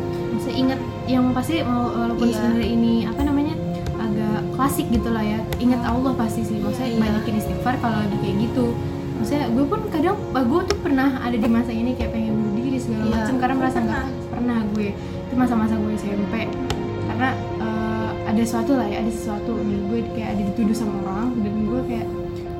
[0.45, 2.35] Ingat yang pasti walaupun Iya.
[2.35, 3.55] sebenarnya ini apa namanya
[3.95, 6.99] agak klasik gitu lah ya ingat Allah pasti sih maksudnya Iya.
[6.99, 8.65] banyakin istighfar kalau lagi kayak gitu
[9.15, 12.75] maksudnya gue pun kadang gue tuh pernah ada di masa ini kayak pengen bunuh diri
[12.77, 13.15] segala Iya.
[13.17, 14.59] macam karena merasa nggak Pernah.
[14.69, 16.33] gue itu masa-masa gue SMP
[17.05, 17.29] karena
[18.33, 19.53] ada sesuatu lah ya ada sesuatu.
[19.55, 22.07] Nih gue kayak ada dituduh sama orang dan gue kayak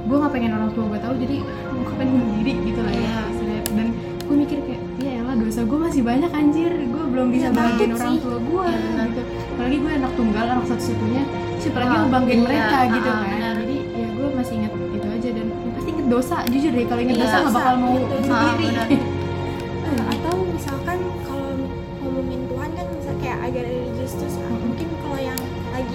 [0.04, 1.38] gue nggak pengen orang tua gue tahu jadi
[1.76, 3.02] gue pengen bunuh diri gitu lah ya
[3.34, 3.60] Iya.
[3.74, 3.88] dan
[4.24, 6.72] gue mikir kayak ya elah dosa gue masih banyak anjir.
[6.86, 9.08] Gue belum bisa Iya, bahagiain takut orang tua gue Iya, benar.
[9.10, 9.22] gitu.
[9.50, 11.24] Apalagi gue anak tunggal anak satu-satunya
[11.58, 13.30] siapa lagi Ah, mau banggain iya, mereka gitu ah, kan.
[13.30, 13.54] benar.
[13.58, 16.86] jadi ya gue masih inget itu aja dan pasti inget dosa jujur deh.
[16.86, 18.68] Kalau inget Iya, dosa nggak bakal mau bunuh Ah, diri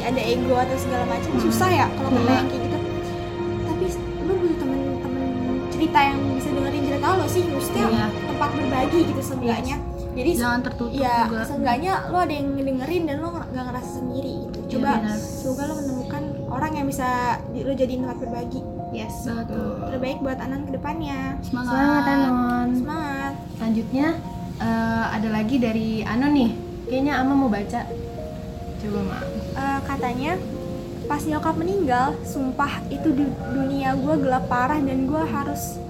[0.00, 1.44] ada ego atau segala macam Mm-mm.
[1.44, 2.32] susah ya kalau Iya.
[2.32, 2.78] yang kayak gitu.
[3.60, 3.84] Tapi
[4.20, 5.26] lu butuh temen-temen
[5.68, 8.06] cerita yang bisa dengerin cerita lo sih maksudnya Iya.
[8.24, 9.76] tempat berbagi gitu seenggaknya.
[10.10, 11.42] Jadi jangan tertutup ya juga.
[11.44, 14.58] seenggaknya lo ada yang ngedengerin dan lo nggak ngerasa sendiri gitu.
[14.58, 15.16] Iya, coba benar.
[15.16, 17.08] semoga lo menemukan orang yang bisa
[17.54, 18.60] lo jadiin tempat berbagi.
[18.88, 19.14] Yes.
[19.22, 19.84] Betul.
[19.86, 22.68] terbaik buat Anan ke depannya semangat, semangat Anon.
[22.74, 23.32] Semangat.
[23.54, 24.06] Selanjutnya
[24.58, 26.50] eh, ada lagi dari Anon nih.
[26.88, 27.80] Kayaknya Ama mau baca.
[28.78, 29.18] Coba Ma
[29.58, 30.32] Eh, katanya
[31.10, 35.80] pas nyokap meninggal sumpah itu di dunia gue gelap parah dan gue harus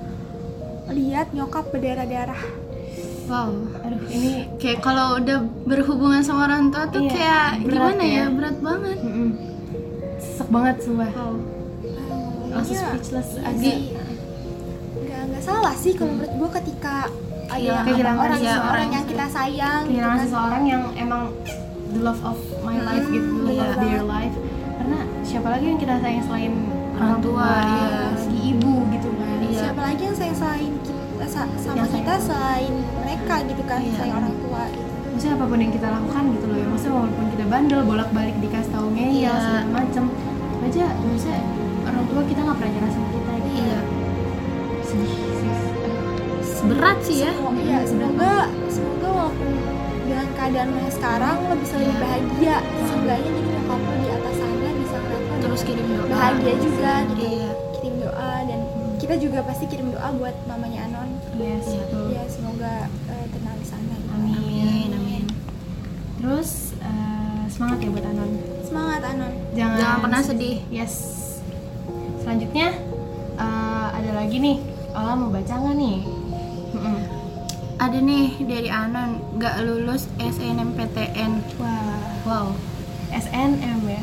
[0.89, 2.39] lihat nyokap berdarah-darah
[3.29, 3.51] wow
[3.85, 8.17] aduh ini kayak kalau udah berhubungan sama orang tua tuh Iya, kayak gimana ya?
[8.17, 8.25] ya.
[8.33, 9.29] berat banget mm-mm.
[10.17, 11.35] sesek banget sumpah wow
[12.49, 12.87] langsung Iya.
[12.89, 13.77] speechless Iya
[14.97, 16.95] nggak nggak salah sih kalau menurut gue ketika
[17.49, 19.13] ada kehilangan orang seseorang seseorang yang gitu.
[19.13, 20.25] kita sayang gitu kehilangan kan.
[20.25, 21.23] seseorang yang emang
[21.93, 24.37] the love of my life gitu love iya their life
[24.75, 26.55] karena siapa lagi yang kita sayang selain
[26.99, 28.11] Orang tua, iya.
[28.11, 29.59] lagi ibu gitu kan Iya.
[29.63, 32.03] siapa lagi yang sayang selain kita sa- sama Yang sayang.
[32.03, 33.95] kita selain mereka gitu kan Iya.
[33.97, 37.27] sayang orang tua gitu maksudnya apa pun yang kita lakukan gitu loh ya maksudnya walaupun
[37.29, 39.33] kita bandel bolak balik dikasih tahu ngeyel Iya.
[39.37, 40.05] segala macem
[40.61, 41.39] aja maksudnya
[41.85, 43.79] orang tua kita nggak pernah nyerah sama kita gitu iya
[44.83, 45.15] sedih
[46.69, 48.33] berat sih ya Semoga- iya, semoga
[48.69, 49.49] semoga walaupun
[50.09, 52.57] dengan keadaan lo sekarang lo bisa lebih bahagia.
[52.89, 56.07] Seenggaknya jadi nyokap lo di atas sana bisa lo terus kirim doa.
[56.09, 57.23] bahagia juga gitu.
[57.29, 57.51] Iya.
[57.77, 58.61] Kirim doa dan
[58.99, 61.11] kita juga pasti kirim doa buat mamanya Anon.
[61.37, 61.85] Yes Iya.
[61.85, 62.07] betul.
[62.11, 63.95] ya semoga eh, tenang di sana.
[63.95, 64.09] Gitu.
[64.17, 64.91] amin amin.
[64.97, 65.25] Amin
[66.19, 68.31] terus eh, semangat ya buat Anon.
[68.65, 69.33] Semangat Anon.
[69.53, 70.57] Jangan jangan pernah sedih.
[70.73, 70.95] Yes.
[72.25, 72.73] Selanjutnya
[73.37, 74.57] eh, ada lagi nih.
[74.97, 75.99] Ola mau baca nggak nih.
[77.79, 82.47] Ada nih dari Anon nggak lulus SNMPTN wah wow
[83.11, 84.03] SNM ya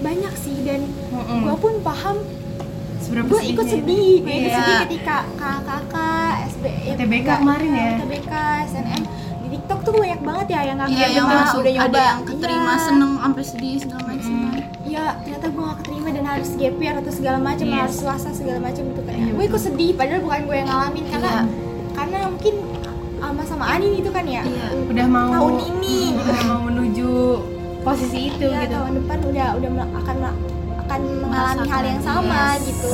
[0.00, 1.40] banyak sih dan Mm-mm.
[1.42, 2.16] gue pun paham
[2.98, 3.72] seberapa gue ikut itu?
[3.74, 4.58] sedih gue ikut Iya.
[4.58, 7.90] sedih ketika kakak SB UTBK kemarin ya?
[7.98, 8.32] UTBK
[8.66, 9.02] SNM
[9.38, 12.20] di TikTok tuh banyak banget ya yang nggak iya yang masuk udah nyoba ada yang
[12.24, 12.82] keterima Iya.
[12.82, 14.52] seneng sampai sedih segala macam Mm-mm.
[14.84, 17.76] ya ternyata gue gak keterima dan harus gap year atau segala macam Yes.
[17.78, 21.30] harus swasta segala macam kan Iya, gue ikut sedih padahal bukan gue yang ngalamin karena
[21.30, 21.42] Iya.
[21.94, 22.54] karena mungkin
[23.26, 24.66] sama sama Anin itu kan ya Iya.
[24.84, 27.08] udah mau tahun ini udah mau menuju
[27.80, 30.16] posisi itu ya, gitu tahun depan udah udah akan
[30.78, 32.64] akan mengalami hal yang sama yes.
[32.66, 32.92] gitu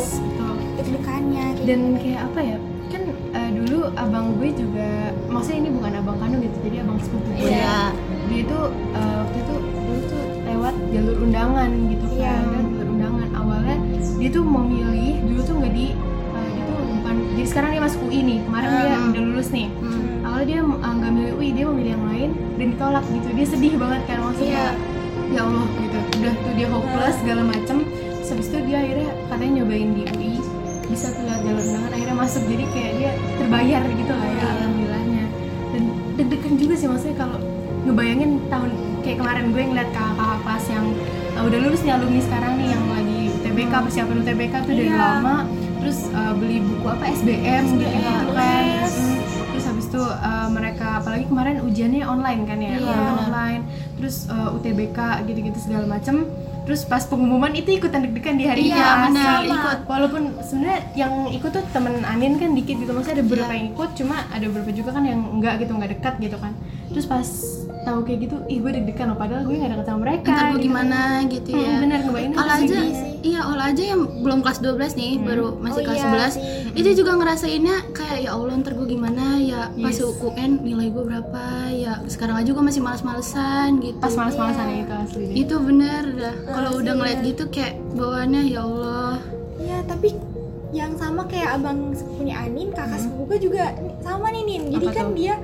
[0.76, 1.66] deg-degannya gitu.
[1.66, 2.56] dan kayak apa ya
[2.88, 4.90] kan eh, dulu abang gue juga
[5.26, 7.90] maksudnya ini bukan abang kandung gitu jadi abang sepupu gue iya
[8.26, 8.58] dia itu
[8.92, 12.34] eh, waktu itu dulu tuh lewat jalur undangan gitu kan Iya.
[12.44, 13.76] Dan jalur undangan awalnya
[14.16, 15.86] dia tuh mau milih dulu tuh nggak di
[16.34, 19.10] eh, dia tuh bukan jadi sekarang dia masuk UI nih kemarin dia Hmm.
[19.10, 20.09] udah lulus nih Hmm.
[20.40, 23.28] Awalnya dia nggak milih UI dia mau milih yang lain dan ditolak gitu.
[23.36, 24.64] Dia sedih banget kan maksudnya
[25.28, 25.98] ya Allah gitu.
[26.16, 27.76] Udah tuh dia hopeless segala macem.
[27.84, 30.32] Terus habis itu dia akhirnya katanya nyobain di UI
[30.88, 32.42] bisa tuh lihat jalur undangan akhirnya masuk.
[32.48, 34.46] Jadi kayak dia terbayar gitu lah ya Iya.
[34.56, 35.24] alhamdulillahnya.
[35.76, 35.82] Dan
[36.16, 37.38] deg-degan juga sih maksudnya kalau
[37.84, 38.70] ngebayangin tahun
[39.04, 40.86] kayak kemarin gue ngeliat kakak kelas yang
[41.36, 44.96] uh, udah lulus nih alumni sekarang nih yang lagi UTBK persiapan UTBK tuh dari Iya.
[44.96, 45.36] lama.
[45.84, 47.04] Terus uh, beli buku apa?
[47.12, 48.24] SBM, gitu SBM, kan.
[48.24, 48.32] Mm.
[48.80, 48.96] terus
[49.90, 53.18] habis itu uh, mereka apalagi kemarin ujiannya online kan ya Iya, benar.
[53.20, 53.60] online
[53.98, 59.10] terus uh, UTBK gitu-gitu segala macem terus pas pengumuman itu ikutan deg-degan di hari Iya,
[59.10, 59.50] benar, Asli.
[59.50, 59.78] ikut.
[59.88, 63.56] walaupun sebenarnya yang ikut tuh temen Anin kan dikit gitu maksudnya ada beberapa Iya.
[63.56, 66.52] yang ikut cuma ada beberapa juga kan yang enggak gitu nggak dekat gitu kan
[66.86, 67.26] terus pas
[67.80, 70.52] tahu kayak gitu ih gue deg-degan loh padahal gue nggak deket sama mereka ntar gue
[70.52, 70.66] gitu.
[70.66, 72.92] gimana gitu Hmm, ya bener ngebayangin Ola itu aja sih.
[73.22, 75.24] iya Ola aja yang belum kelas 12 nih Hmm.
[75.24, 76.42] baru masih Oh kelas iya 11 sih.
[76.72, 80.12] itu juga ngerasainnya kayak ya Allah ntar gue gimana ya pas Yes.
[80.20, 85.24] UN nilai gue berapa ya sekarang aja gue masih malas-malesan gitu pas malas-malasan itu asli
[85.34, 87.26] itu bener dah kalau Asli, udah ngeliat ya.
[87.26, 89.14] gitu kayak bawaannya ya Allah
[89.58, 90.16] Iya, tapi
[90.70, 94.62] yang sama kayak abang punya Anin, kakak sepupu gue juga sama nih Nin.
[94.70, 95.14] Jadi Apa kan tuh?
[95.14, 95.34] dia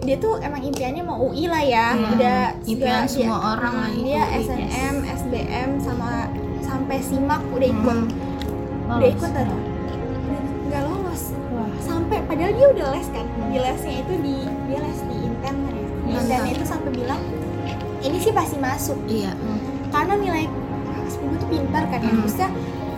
[0.00, 1.86] dia tuh emang impiannya mau UI lah ya.
[1.92, 6.10] Hmm, Udah impian sudah- semua dia- orang lah, Dia UI, SNM, SBM sama
[6.60, 7.96] sampai SIMAK udah ikut.
[7.98, 8.90] Hmm.
[8.90, 9.48] Udah ikut dan
[10.66, 11.22] nggak lolos.
[11.50, 11.68] Wah.
[11.78, 13.26] Sampai padahal dia udah les kan.
[13.44, 14.34] Di lesnya itu di
[14.64, 15.84] dia les di Inten kan ya.
[16.00, 16.10] Di.
[16.16, 17.20] Inten itu sampai bilang
[18.00, 19.36] ini sih pasti masuk iya
[19.90, 20.48] karena nilai
[21.06, 22.18] sepupu tuh pintar kan ya Hmm.
[22.18, 22.48] maksudnya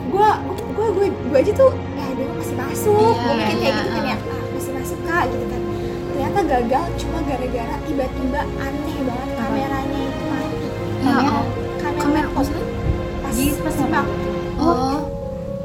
[0.06, 0.28] gue
[0.70, 3.90] gue gue gue aja tuh ya dia masih masuk Iya, gue mikir kayak iya, gitu
[3.90, 4.18] kan ya ah.
[4.22, 5.60] ah, masih masuk kak gitu kan
[6.12, 10.66] ternyata gagal cuma gara-gara tiba-tiba aneh banget kameranya itu mati.
[11.00, 11.24] Ya Kamera?
[11.24, 11.44] Allah
[11.78, 12.64] kamera kamera maksudnya?
[13.18, 14.06] Pas Jadi pas simak
[14.58, 14.98] oh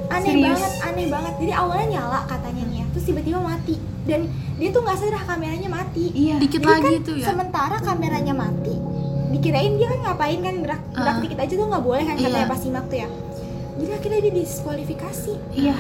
[0.08, 0.56] aneh Serius?
[0.56, 1.34] banget aneh banget.
[1.38, 3.76] Jadi awalnya nyala katanya nih ya terus tiba-tiba mati.
[4.08, 4.20] Dan
[4.56, 6.06] dia tuh nggak sadar kameranya mati.
[6.10, 7.28] Iya dikit Jadi lagi kan tuh ya.
[7.28, 8.76] sementara kameranya mati.
[9.28, 11.20] Dikirain dia kan ngapain kan gerak gerak Ah.
[11.20, 12.24] dikit aja tuh nggak boleh kan Iya.
[12.26, 13.10] katanya pas simak tuh ya.
[13.78, 15.34] Jadi akhirnya dia diskualifikasi.
[15.54, 15.76] Iya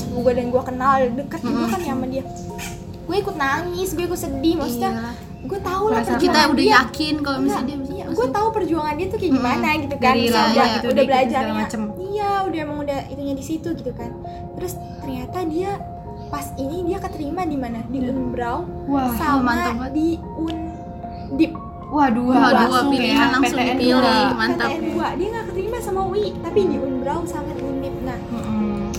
[0.00, 2.24] sepupu gua dan gua kenal deket juga kan ya sama dia.
[3.02, 5.10] Gue ikut nangis gue ikut sedih maksudnya Iya.
[5.42, 6.74] gue tahu lah Perasaan kita perjuangan udah dia.
[6.78, 10.06] yakin kalau misalnya dia Iya, gue tahu perjuangan dia tuh kayak gimana gitu kan.
[10.06, 11.54] Dari udah, gitu, udah belajarnya.
[11.56, 11.80] macem.
[12.06, 14.10] iya udah emang udah itunya di situ gitu kan.
[14.54, 15.70] Terus ternyata dia
[16.28, 17.82] pas ini dia keterima di mana?
[17.84, 19.56] Di Unbrau Wah, sama
[19.90, 21.52] di Undip
[21.90, 23.98] wah dua, Wah, dua langsung pilihan ya, langsung PTN dipilih.
[23.98, 24.14] dua.
[24.32, 24.68] Mantap.
[24.70, 28.18] PTN 2 dia nggak keterima sama UI tapi di Unbrau sama di Undip nah.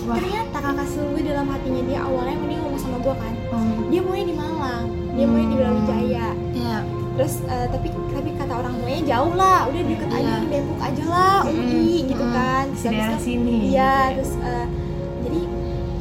[0.02, 3.62] Wah, ternyata kakak gue dalam hatinya dia awalnya mending ngomong sama gue kan oh.
[3.86, 6.76] dia maunya di Malang dia maunya di Brawijaya Iya.
[7.12, 10.34] terus eh, tapi tapi kata orang tuanya jauh lah udah deket aja Iya.
[10.38, 12.34] di Depok aja lah UI gitu Mm-mm.
[12.34, 13.56] kan di Terus daerah sini.
[13.68, 14.66] iya terus eh,
[15.22, 15.40] jadi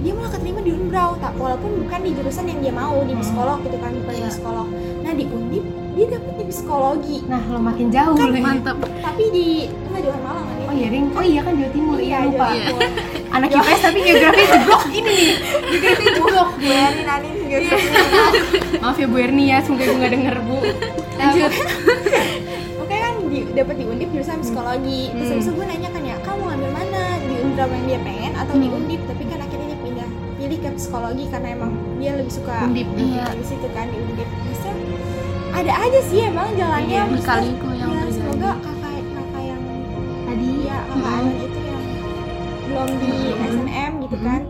[0.01, 3.21] dia malah keterima di Unbrau tak walaupun bukan di jurusan yang dia mau di Hmm.
[3.21, 4.29] psikolog gitu kan bukan di Iya.
[4.29, 4.67] psikolog
[4.99, 8.43] nah di Undip dia dapet di psikologi Nah, lo makin jauh Kan lo ya.
[8.43, 8.77] Mantap.
[9.01, 11.07] tapi di enggak Jawa Malang kan Oh iya, Ring.
[11.11, 11.97] Oh iya kan Jawa Timur.
[11.97, 12.47] Iya, lupa.
[12.49, 12.67] Iya.
[13.29, 15.31] Anak IPS tapi geografi jeblok ini nih.
[15.69, 16.49] Geografi jeblok.
[16.57, 17.57] gue Anin Anin juga
[18.79, 20.57] Maaf ya Bu Erni ya, semoga ibu nggak denger Bu.
[21.13, 21.51] Lanjut.
[22.77, 25.01] Oke kan di, dapat di Undip jurusan psikologi.
[25.09, 25.31] Terus Hmm.
[25.33, 27.03] habis itu gue nanya kan ya, kamu ngambil mana?
[27.21, 28.77] Di Undraw yang dia pengen atau di Hmm.
[28.77, 29.01] Undip?
[29.05, 33.25] Tapi kan akhirnya dia pindah pilih ke psikologi karena emang dia lebih suka Undip, iya.
[33.29, 34.27] di situ kan di Undip.
[34.27, 34.71] Terusnya
[35.51, 36.87] ada aja sih emang jalannya.
[36.87, 39.61] Iya, yang ya, semoga kakak kakak yang
[40.23, 41.31] Tadi dia kakak Hmm.
[41.37, 41.83] Itu yang
[42.63, 43.45] belum di Hmm.
[43.45, 44.25] SNM gitu Hmm.
[44.25, 44.41] kan.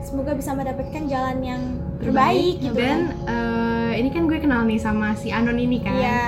[0.00, 1.62] Semoga bisa mendapatkan jalan yang
[1.98, 3.26] terbaik gitu dan kan.
[3.26, 5.92] eh, ini kan gue kenal nih sama si Anon ini kan.
[5.92, 6.22] Iya.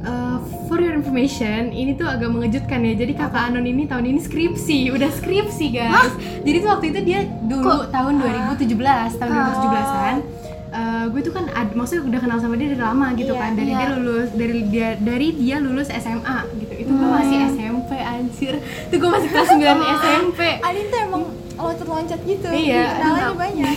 [0.00, 2.96] Eh, for your information, ini tuh agak mengejutkan ya.
[2.96, 6.12] Jadi kakak Anon ini tahun ini skripsi, udah skripsi guys.
[6.40, 10.16] Jadi tuh waktu itu dia dulu tahun 2017, tahun 2017-an.
[10.72, 13.50] Eh, gue tuh kan ad- maksudnya udah kenal sama dia dari lama gitu Iya, kan
[13.52, 13.78] dari iya.
[13.80, 17.16] dia lulus dari dia dari dia lulus SMA gitu itu gue Hmm.
[17.16, 18.54] masih SMP anjir
[18.86, 19.66] itu gue masih kelas 9
[19.98, 22.46] SMP Alin tuh emang loncat-loncat gitu.
[22.48, 23.36] Iya, Kenalannya mantap.
[23.36, 23.74] banyak.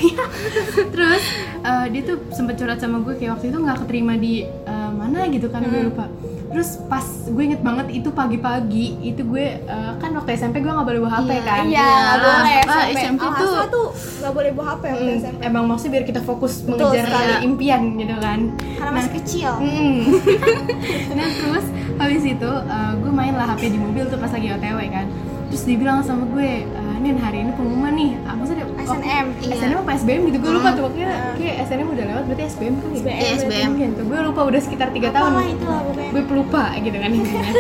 [0.94, 1.24] terus
[1.62, 5.20] eh, dia tuh sempet curhat sama gue kayak waktu itu nggak keterima di eh, mana
[5.28, 5.90] gitu kan gue Hmm.
[5.90, 6.06] lupa
[6.54, 10.86] terus pas gue inget banget itu pagi-pagi itu gue eh, kan waktu SMP gue nggak
[10.86, 12.24] boleh bawa HP Iya, kan Iya, nggak Iya.
[12.24, 13.00] boleh Ah, SMP.
[13.00, 13.88] SMP tuh- Alhasil tuh
[14.20, 15.40] nggak boleh bawa HP waktu Mm, SMP.
[15.44, 17.34] emang maksudnya biar kita fokus Betul mengejar sekali.
[17.44, 18.40] impian gitu kan
[18.78, 19.52] Karena masih kecil.
[19.58, 19.98] Mm.
[21.18, 24.78] nah terus habis itu eh, gue main lah HP di mobil tuh pas lagi OTW
[24.88, 25.08] kan
[25.46, 29.26] terus dia bilang sama gue eh, Nin hari ini pengumuman nih ah, maksudnya SNM.
[29.40, 29.54] Iya.
[29.56, 31.36] SNM apa SBM gitu gue lupa tuh pokoknya Hmm.
[31.36, 32.96] kayak SNM udah lewat berarti SBM kan ya?
[32.96, 33.16] SBM.
[33.16, 33.68] Iya, SBM.
[33.70, 36.10] Mungkin tuh gue lupa udah sekitar tiga tahun itulah pokoknya.
[36.10, 37.42] gue pelupa gitu kan intinya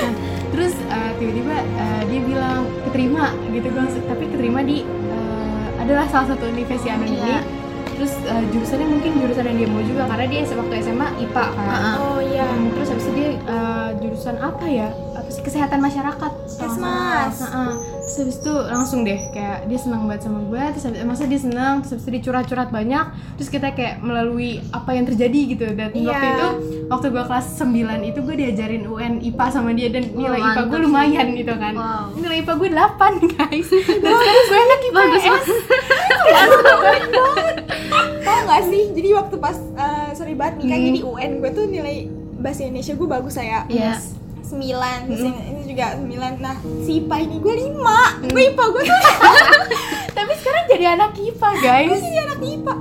[0.00, 0.12] Nah,
[0.50, 6.26] terus eh, tiba-tiba eh, dia bilang keterima gitu gue tapi keterima di eh, adalah salah
[6.28, 7.40] satu universitas Anon ini Iya.
[7.92, 11.68] terus eh, jurusannya mungkin jurusan yang dia mau juga karena dia waktu SMA IPA kan.
[11.98, 12.44] Oh iya.
[12.44, 17.36] Hmm, terus habis itu dia eh, jurusan apa ya apa sih kesehatan masyarakat Kesmas.
[18.10, 21.38] Terus habis itu langsung deh kayak dia senang banget sama gue terus habis, masa dia
[21.38, 22.26] senang terus habis itu
[22.66, 23.04] banyak
[23.38, 26.10] terus kita kayak melalui apa yang terjadi gitu dan Iya.
[26.10, 26.48] waktu itu
[26.90, 27.70] waktu gue kelas 9
[28.02, 30.84] itu gue diajarin UN IPA sama dia dan nilai IPA mantap gue sih.
[30.84, 32.04] lumayan gitu kan Wow.
[32.18, 35.44] nilai IPA gue 8 guys dan sekarang gue anak IPA Bagus banget.
[38.20, 38.82] Tau gak sih?
[38.90, 40.88] Jadi waktu pas eh, sorry banget nih kan Hmm.
[40.88, 41.96] jadi UN gue tuh nilai
[42.40, 43.62] bahasa Indonesia gue bagus saya.
[44.40, 45.59] Sembilan, terus Hmm.
[45.80, 46.32] Juga sembilan.
[46.38, 48.00] Nah, si IPA ini gue lima.
[48.20, 49.00] Gue IPA gue tuh
[50.20, 52.74] tapi sekarang jadi anak IPA guys jadi anak IPA.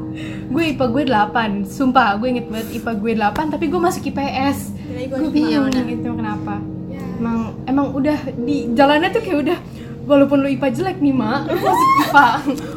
[0.49, 4.57] gue IPA gue 8 sumpah gue inget banget IPA gue 8 tapi gue masuk IPS
[4.83, 5.29] Nilai gue gue.
[5.31, 6.59] Iya, bingung gitu kenapa
[6.89, 6.99] Ya.
[7.15, 9.57] emang emang udah di jalannya tuh kayak udah
[10.03, 12.27] walaupun lu IPA jelek nih mak lu masuk IPA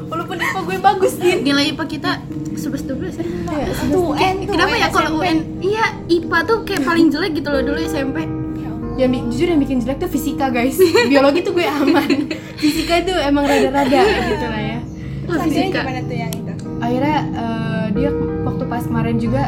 [0.06, 2.10] walaupun IPA gue bagus nih Nilai IPA kita
[2.54, 3.24] 11 12 ya.
[3.82, 4.52] Itu UN tuh.
[4.54, 5.18] Kenapa ya kalau.
[5.18, 5.58] UN?
[5.58, 8.41] Iya, IPA tuh kayak paling jelek gitu loh dulu SMP.
[8.94, 10.76] Yang jujur yang bikin jelek tuh fisika guys
[11.10, 14.78] biologi tuh gue aman fisika tuh emang rada-rada gitu lah ya
[15.22, 15.80] Oh, Akhirnya fisika.
[15.80, 16.52] gimana tuh yang itu?
[16.76, 18.10] akhirnya eh, dia
[18.42, 19.42] waktu pas kemarin juga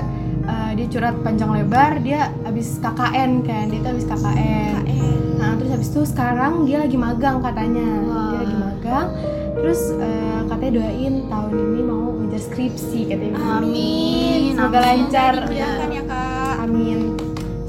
[0.45, 5.19] eh, dia curhat panjang lebar dia habis KKN kan dia tuh habis KKN KN.
[5.35, 8.31] Nah terus habis itu sekarang dia lagi magang katanya Wah.
[8.31, 9.07] Dia lagi magang
[9.55, 14.55] Terus eh, katanya doain tahun ini mau ngejar skripsi katanya Amin.
[14.55, 14.87] Semoga amin.
[14.87, 16.55] lancar Dimudahkan ya kak.
[16.61, 16.99] Amin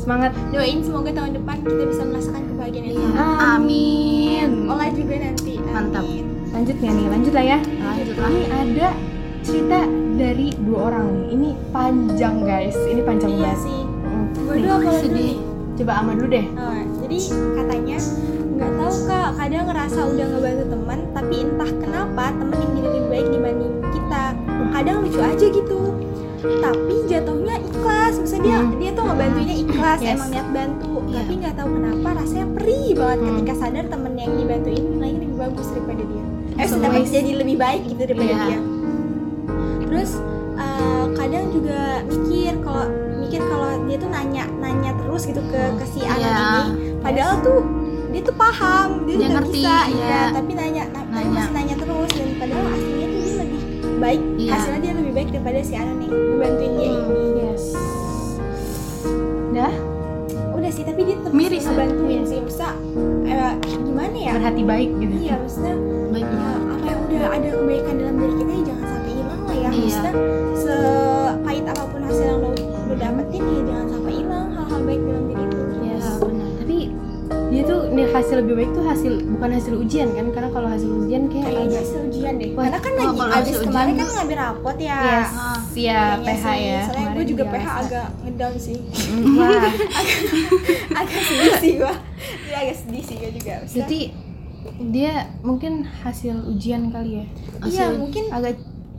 [0.06, 3.10] Semangat Doain semoga tahun depan kita bisa merasakan kebahagiaan yang Iya.
[3.10, 3.26] sama.
[3.58, 4.50] Amin.
[4.70, 5.54] Olah juga nanti.
[5.58, 5.74] Amin.
[5.74, 6.06] Mantap.
[6.54, 8.30] Lanjut ya nih, lanjut lah ya Lanjut lah.
[8.30, 8.88] Ini ada
[9.42, 9.80] cerita
[10.16, 13.82] dari dua orang nih Ini panjang guys, ini panjang Iya banget sih.
[13.82, 14.26] Mm.
[14.38, 15.34] Gue dulu apa sedih.
[15.76, 17.18] Coba Ama dulu deh Oh, jadi
[17.58, 17.98] katanya
[18.56, 23.04] nggak tahu kak kadang ngerasa udah ngebantu teman tapi entah kenapa temen yang jadi lebih
[23.10, 24.24] baik dibanding kita
[24.72, 25.55] kadang lucu aja gitu
[26.56, 28.72] tapi jatuhnya ikhlas misalnya dia Hmm.
[28.76, 30.14] dia tuh ngebantuinnya ikhlas Yes.
[30.14, 31.16] emang niat bantu Iya.
[31.16, 33.28] tapi nggak tahu kenapa rasanya perih banget Hmm.
[33.32, 36.24] ketika sadar temen yang dibantuin nilainya lebih bagus daripada dia
[36.56, 38.44] eh So dapat jadi lebih baik gitu daripada Iya.
[38.46, 38.60] dia
[39.86, 40.12] terus
[40.56, 42.86] eh, kadang juga mikir kalau
[43.18, 46.36] mikir kalau dia tuh nanya nanya terus gitu ke ke si anak Iya.
[46.36, 46.64] ini
[47.00, 47.60] padahal tuh
[48.08, 50.08] dia tuh paham dia, Dia udah ngerti, bisa iya.
[50.08, 51.32] ya tapi nanya na- tapi Nanya.
[51.38, 53.62] masih nanya terus dan padahal aslinya tuh dia lebih
[53.98, 54.52] baik Iya.
[54.54, 56.12] hasilnya dia baik daripada si Anon nih.
[56.12, 56.92] Bantuin dia.
[56.92, 57.16] Hmm.
[57.16, 57.64] ini yes.
[59.56, 59.74] Dah
[60.56, 61.72] udah sih tapi dia tetap Miris ya?
[61.72, 62.40] bantuin sih.
[62.44, 62.68] Bisa
[63.24, 64.32] eh, gimana ya?
[64.36, 65.16] Berhati baik gitu.
[65.24, 65.76] Iya maksudnya
[66.12, 66.28] baik.
[66.28, 69.70] ya, apa yang udah ada kebaikan dalam diri kita ya jangan sampai hilang lah ya.
[69.72, 69.88] Iya.
[69.88, 70.12] maksudnya
[70.60, 73.88] sepahit apa pun hasil yang lo, lo dapetin ya jangan
[78.16, 80.26] hasil lebih baik tuh hasil bukan hasil ujian kan?
[80.32, 82.50] Karena kalau hasil ujian kayak kayaknya agak hasil ujian deh.
[82.54, 84.98] Wah, karena kan oh, lagi abis kemarin ujian kan ngambil rapot ya.
[84.98, 85.60] Yes Ah.
[85.76, 86.64] ya Kayaknya PH sih.
[86.66, 88.78] ya soalnya gue juga PH agak ngedown sih.
[89.36, 89.70] Wah
[90.96, 91.94] agak sedih sih gue
[92.46, 94.00] dia agak sedih sih gue juga Maksudnya, jadi
[94.90, 97.26] dia mungkin hasil ujian kali ya?
[97.62, 98.56] Iya mungkin agak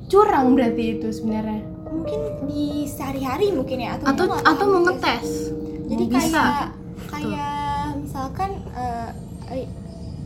[0.07, 1.65] curang berarti itu sebenarnya.
[1.87, 5.29] mungkin di sehari-hari mungkin ya atau atau atau mau juga ngetes?
[5.87, 6.55] Jadi kayak
[7.09, 7.56] kayak
[8.27, 9.09] misalkan eh
[9.47, 9.67] eh,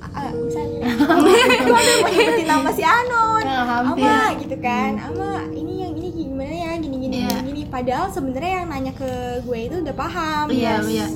[0.01, 0.89] eh, misalnya
[1.61, 4.09] gue mau nyebutin nama si Anon hampir.
[4.09, 7.29] Ama gitu kan Ama ini yang ini gimana ya gini gini Iya.
[7.37, 9.11] gini, gini padahal sebenarnya yang nanya ke
[9.45, 11.07] gue itu udah paham iya ya, iya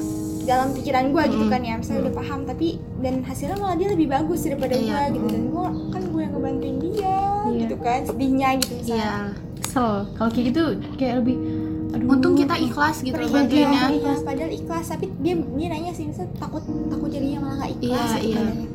[0.44, 1.50] dalam pikiran gue gitu Mm.
[1.50, 2.68] kan ya misalnya udah paham tapi
[3.00, 4.84] dan hasilnya malah dia lebih bagus daripada Iya.
[5.08, 7.16] gue gitu dan gue kan gue yang ngebantuin dia
[7.48, 7.60] Iya.
[7.64, 9.16] gitu kan sedihnya gitu misalnya iya
[9.56, 10.62] kesel kalau kayak gitu
[10.94, 11.36] kayak lebih
[11.94, 12.10] aduh.
[12.10, 17.08] Untung kita ikhlas gitu ikhlas padahal ikhlas tapi dia dia nanya sih misalnya takut takut
[17.08, 18.26] jadinya malah gak ikhlas Iya, gitu.
[18.26, 18.66] iya.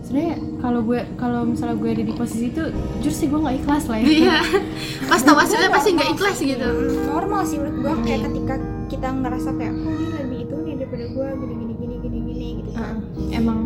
[0.00, 2.62] sebenarnya kalau gue kalau misalnya gue ada di posisi itu
[2.98, 4.06] jujur sih gue nggak ikhlas lah ya.
[4.08, 4.36] Iya.
[5.10, 6.64] Pas tahu hasilnya pasti nggak ikhlas gitu.
[6.64, 8.54] Mm, normal sih menurut gue kayak ketika
[8.88, 12.46] kita ngerasa kayak oh dia lebih itu nih daripada gue gini gini gini gini gini
[12.56, 12.94] gitu kan.
[12.96, 13.36] Heeh.
[13.36, 13.58] emang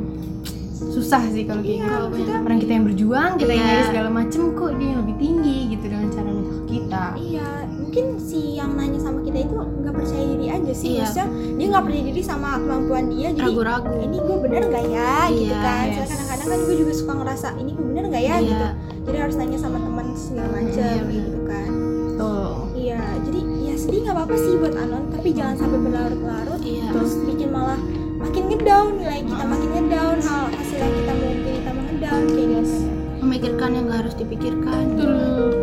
[0.85, 1.94] susah sih kalau Iya, gitu.
[2.11, 3.70] maksudnya- orang kita yang berjuang kita yang Iya.
[3.70, 6.31] nyari segala macem kok dia yang lebih tinggi gitu dengan cara
[6.66, 7.05] kita.
[7.14, 7.48] Iya
[7.92, 10.96] mungkin si yang nanya sama kita itu nggak percaya diri aja sih.
[10.96, 11.05] Iya.
[11.05, 13.92] maksudnya dia nggak percaya diri sama kemampuan dia jadi ragu-ragu.
[14.00, 15.16] ini gue bener nggak ya?
[15.28, 15.85] Gitu Iya, kan.
[15.85, 15.92] Yes.
[15.92, 18.33] Soalnya kadang-kadang kan gue juga suka ngerasa ini gue bener nggak ya?
[18.33, 18.48] Iya.
[18.48, 18.66] gitu.
[19.05, 21.68] Jadi harus nanya sama teman segala macam Iya, gitu kan.
[22.16, 26.87] Tuh iya jadi ya sedih nggak apa-apa sih buat Anon tapi jangan sampai berlarut-larut Iya.
[26.88, 27.76] terus bikin malah
[28.16, 32.22] makin ngedown nilai kita makin ngedown hal hasil yang kita mau bikin kita mau ngedown
[32.26, 32.72] kayak gitu.
[33.20, 34.83] Memikirkan yang nggak harus dipikirkan.
[34.90, 35.05] Tapi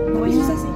[0.09, 0.68] pokoknya susah sih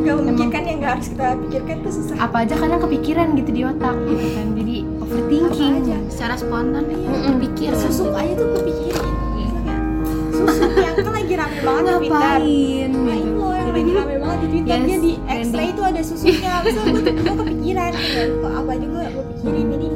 [0.00, 2.16] gak memikirkan yang gak harus kita pikirkan tuh susah.
[2.18, 4.46] Apa aja kadang kepikiran gitu di otak gitu kan.
[4.54, 5.96] Jadi overthinking Apa aja.
[6.08, 6.82] secara spontan.
[6.84, 7.34] Mm-mm.
[7.40, 9.14] pikir susuk aja tuh kepikirin
[9.58, 9.82] kayak
[10.30, 12.38] susuk yang kan lagi rame banget di Twitter.
[12.38, 12.90] Ngapain?
[12.90, 14.68] Nah gitu itu loh yang lagi rame banget di Twitter.
[14.68, 15.12] Yes, dia di.
[15.28, 19.88] X-ray itu ada susuknya Bisa gue kepikiran kan Kok apa aja gue gue pikirin Jadi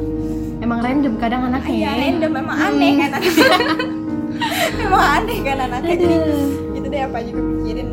[0.59, 1.91] emang random kadang anaknya ya ya.
[2.01, 2.31] random.
[2.31, 3.47] Memang aneh kan anaknya.
[4.79, 5.95] Memang aneh kan anaknya.
[5.97, 6.15] Jadi
[6.73, 7.87] itu deh apa aja kepikirin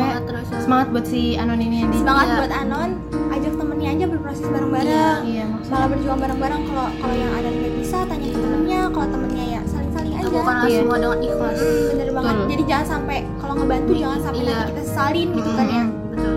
[0.00, 0.58] Pokoknya semangat terus ya.
[0.60, 1.96] semangat buat si Anon ini Adi.
[1.98, 2.36] Semangat Iya.
[2.38, 2.90] buat Anon.
[3.30, 5.18] Ajak temennya aja berproses bareng-bareng.
[5.22, 5.72] Iya maksudnya.
[5.72, 6.60] Malah berjuang bareng-bareng.
[6.64, 8.80] Kalau kalau yang ada nggak bisa tanya ke temennya.
[8.88, 10.24] Kalau temennya ya saling-saling aja.
[10.26, 10.78] Lakukanlah Iya.
[10.80, 11.56] semua dengan ikhlas.
[11.56, 12.32] Hmm, bener banget.
[12.32, 12.48] Betul.
[12.50, 14.50] jadi jangan sampai kalau ngebantu jangan sampai Iya.
[14.50, 15.84] nanti kita sesalin gitu kan ya.
[16.10, 16.34] Betul.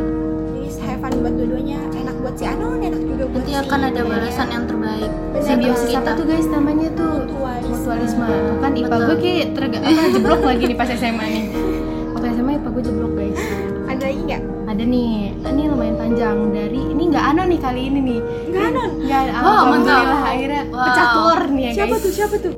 [0.54, 1.80] Jadi have fun buat dua-duanya.
[1.94, 5.12] Enak buat si Anon enak juga buat nanti si akan ada balasan yang terbaik.
[5.32, 6.00] Bener simbiosis banget.
[6.00, 7.12] apa tuh guys namanya tuh?
[7.22, 7.72] Mutualisme.
[7.74, 8.26] mutualisme.
[8.28, 11.46] Tuh kan IPA gue kayak terga apa jeblok lagi nih pas SMA nih
[12.64, 13.40] IPA gue jeblok guys?
[13.92, 14.42] Ada lagi nggak?
[14.64, 15.12] Ada nih.
[15.36, 16.38] Ini lumayan panjang.
[16.56, 18.20] Dari ini nggak Anon nih kali ini nih.
[18.48, 18.90] Nggak Anon?
[19.04, 19.44] nggak mantap.
[19.68, 20.86] alhamdulillah akhirnya Wow.
[20.88, 22.02] pecah telur nih ya siapa guys.
[22.02, 22.54] tuh siapa tuh?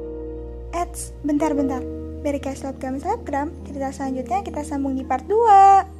[0.71, 1.81] Eits, bentar bentar.
[2.21, 5.94] Dari Selebgram Selebgram, cerita selanjutnya kita sambung di part 2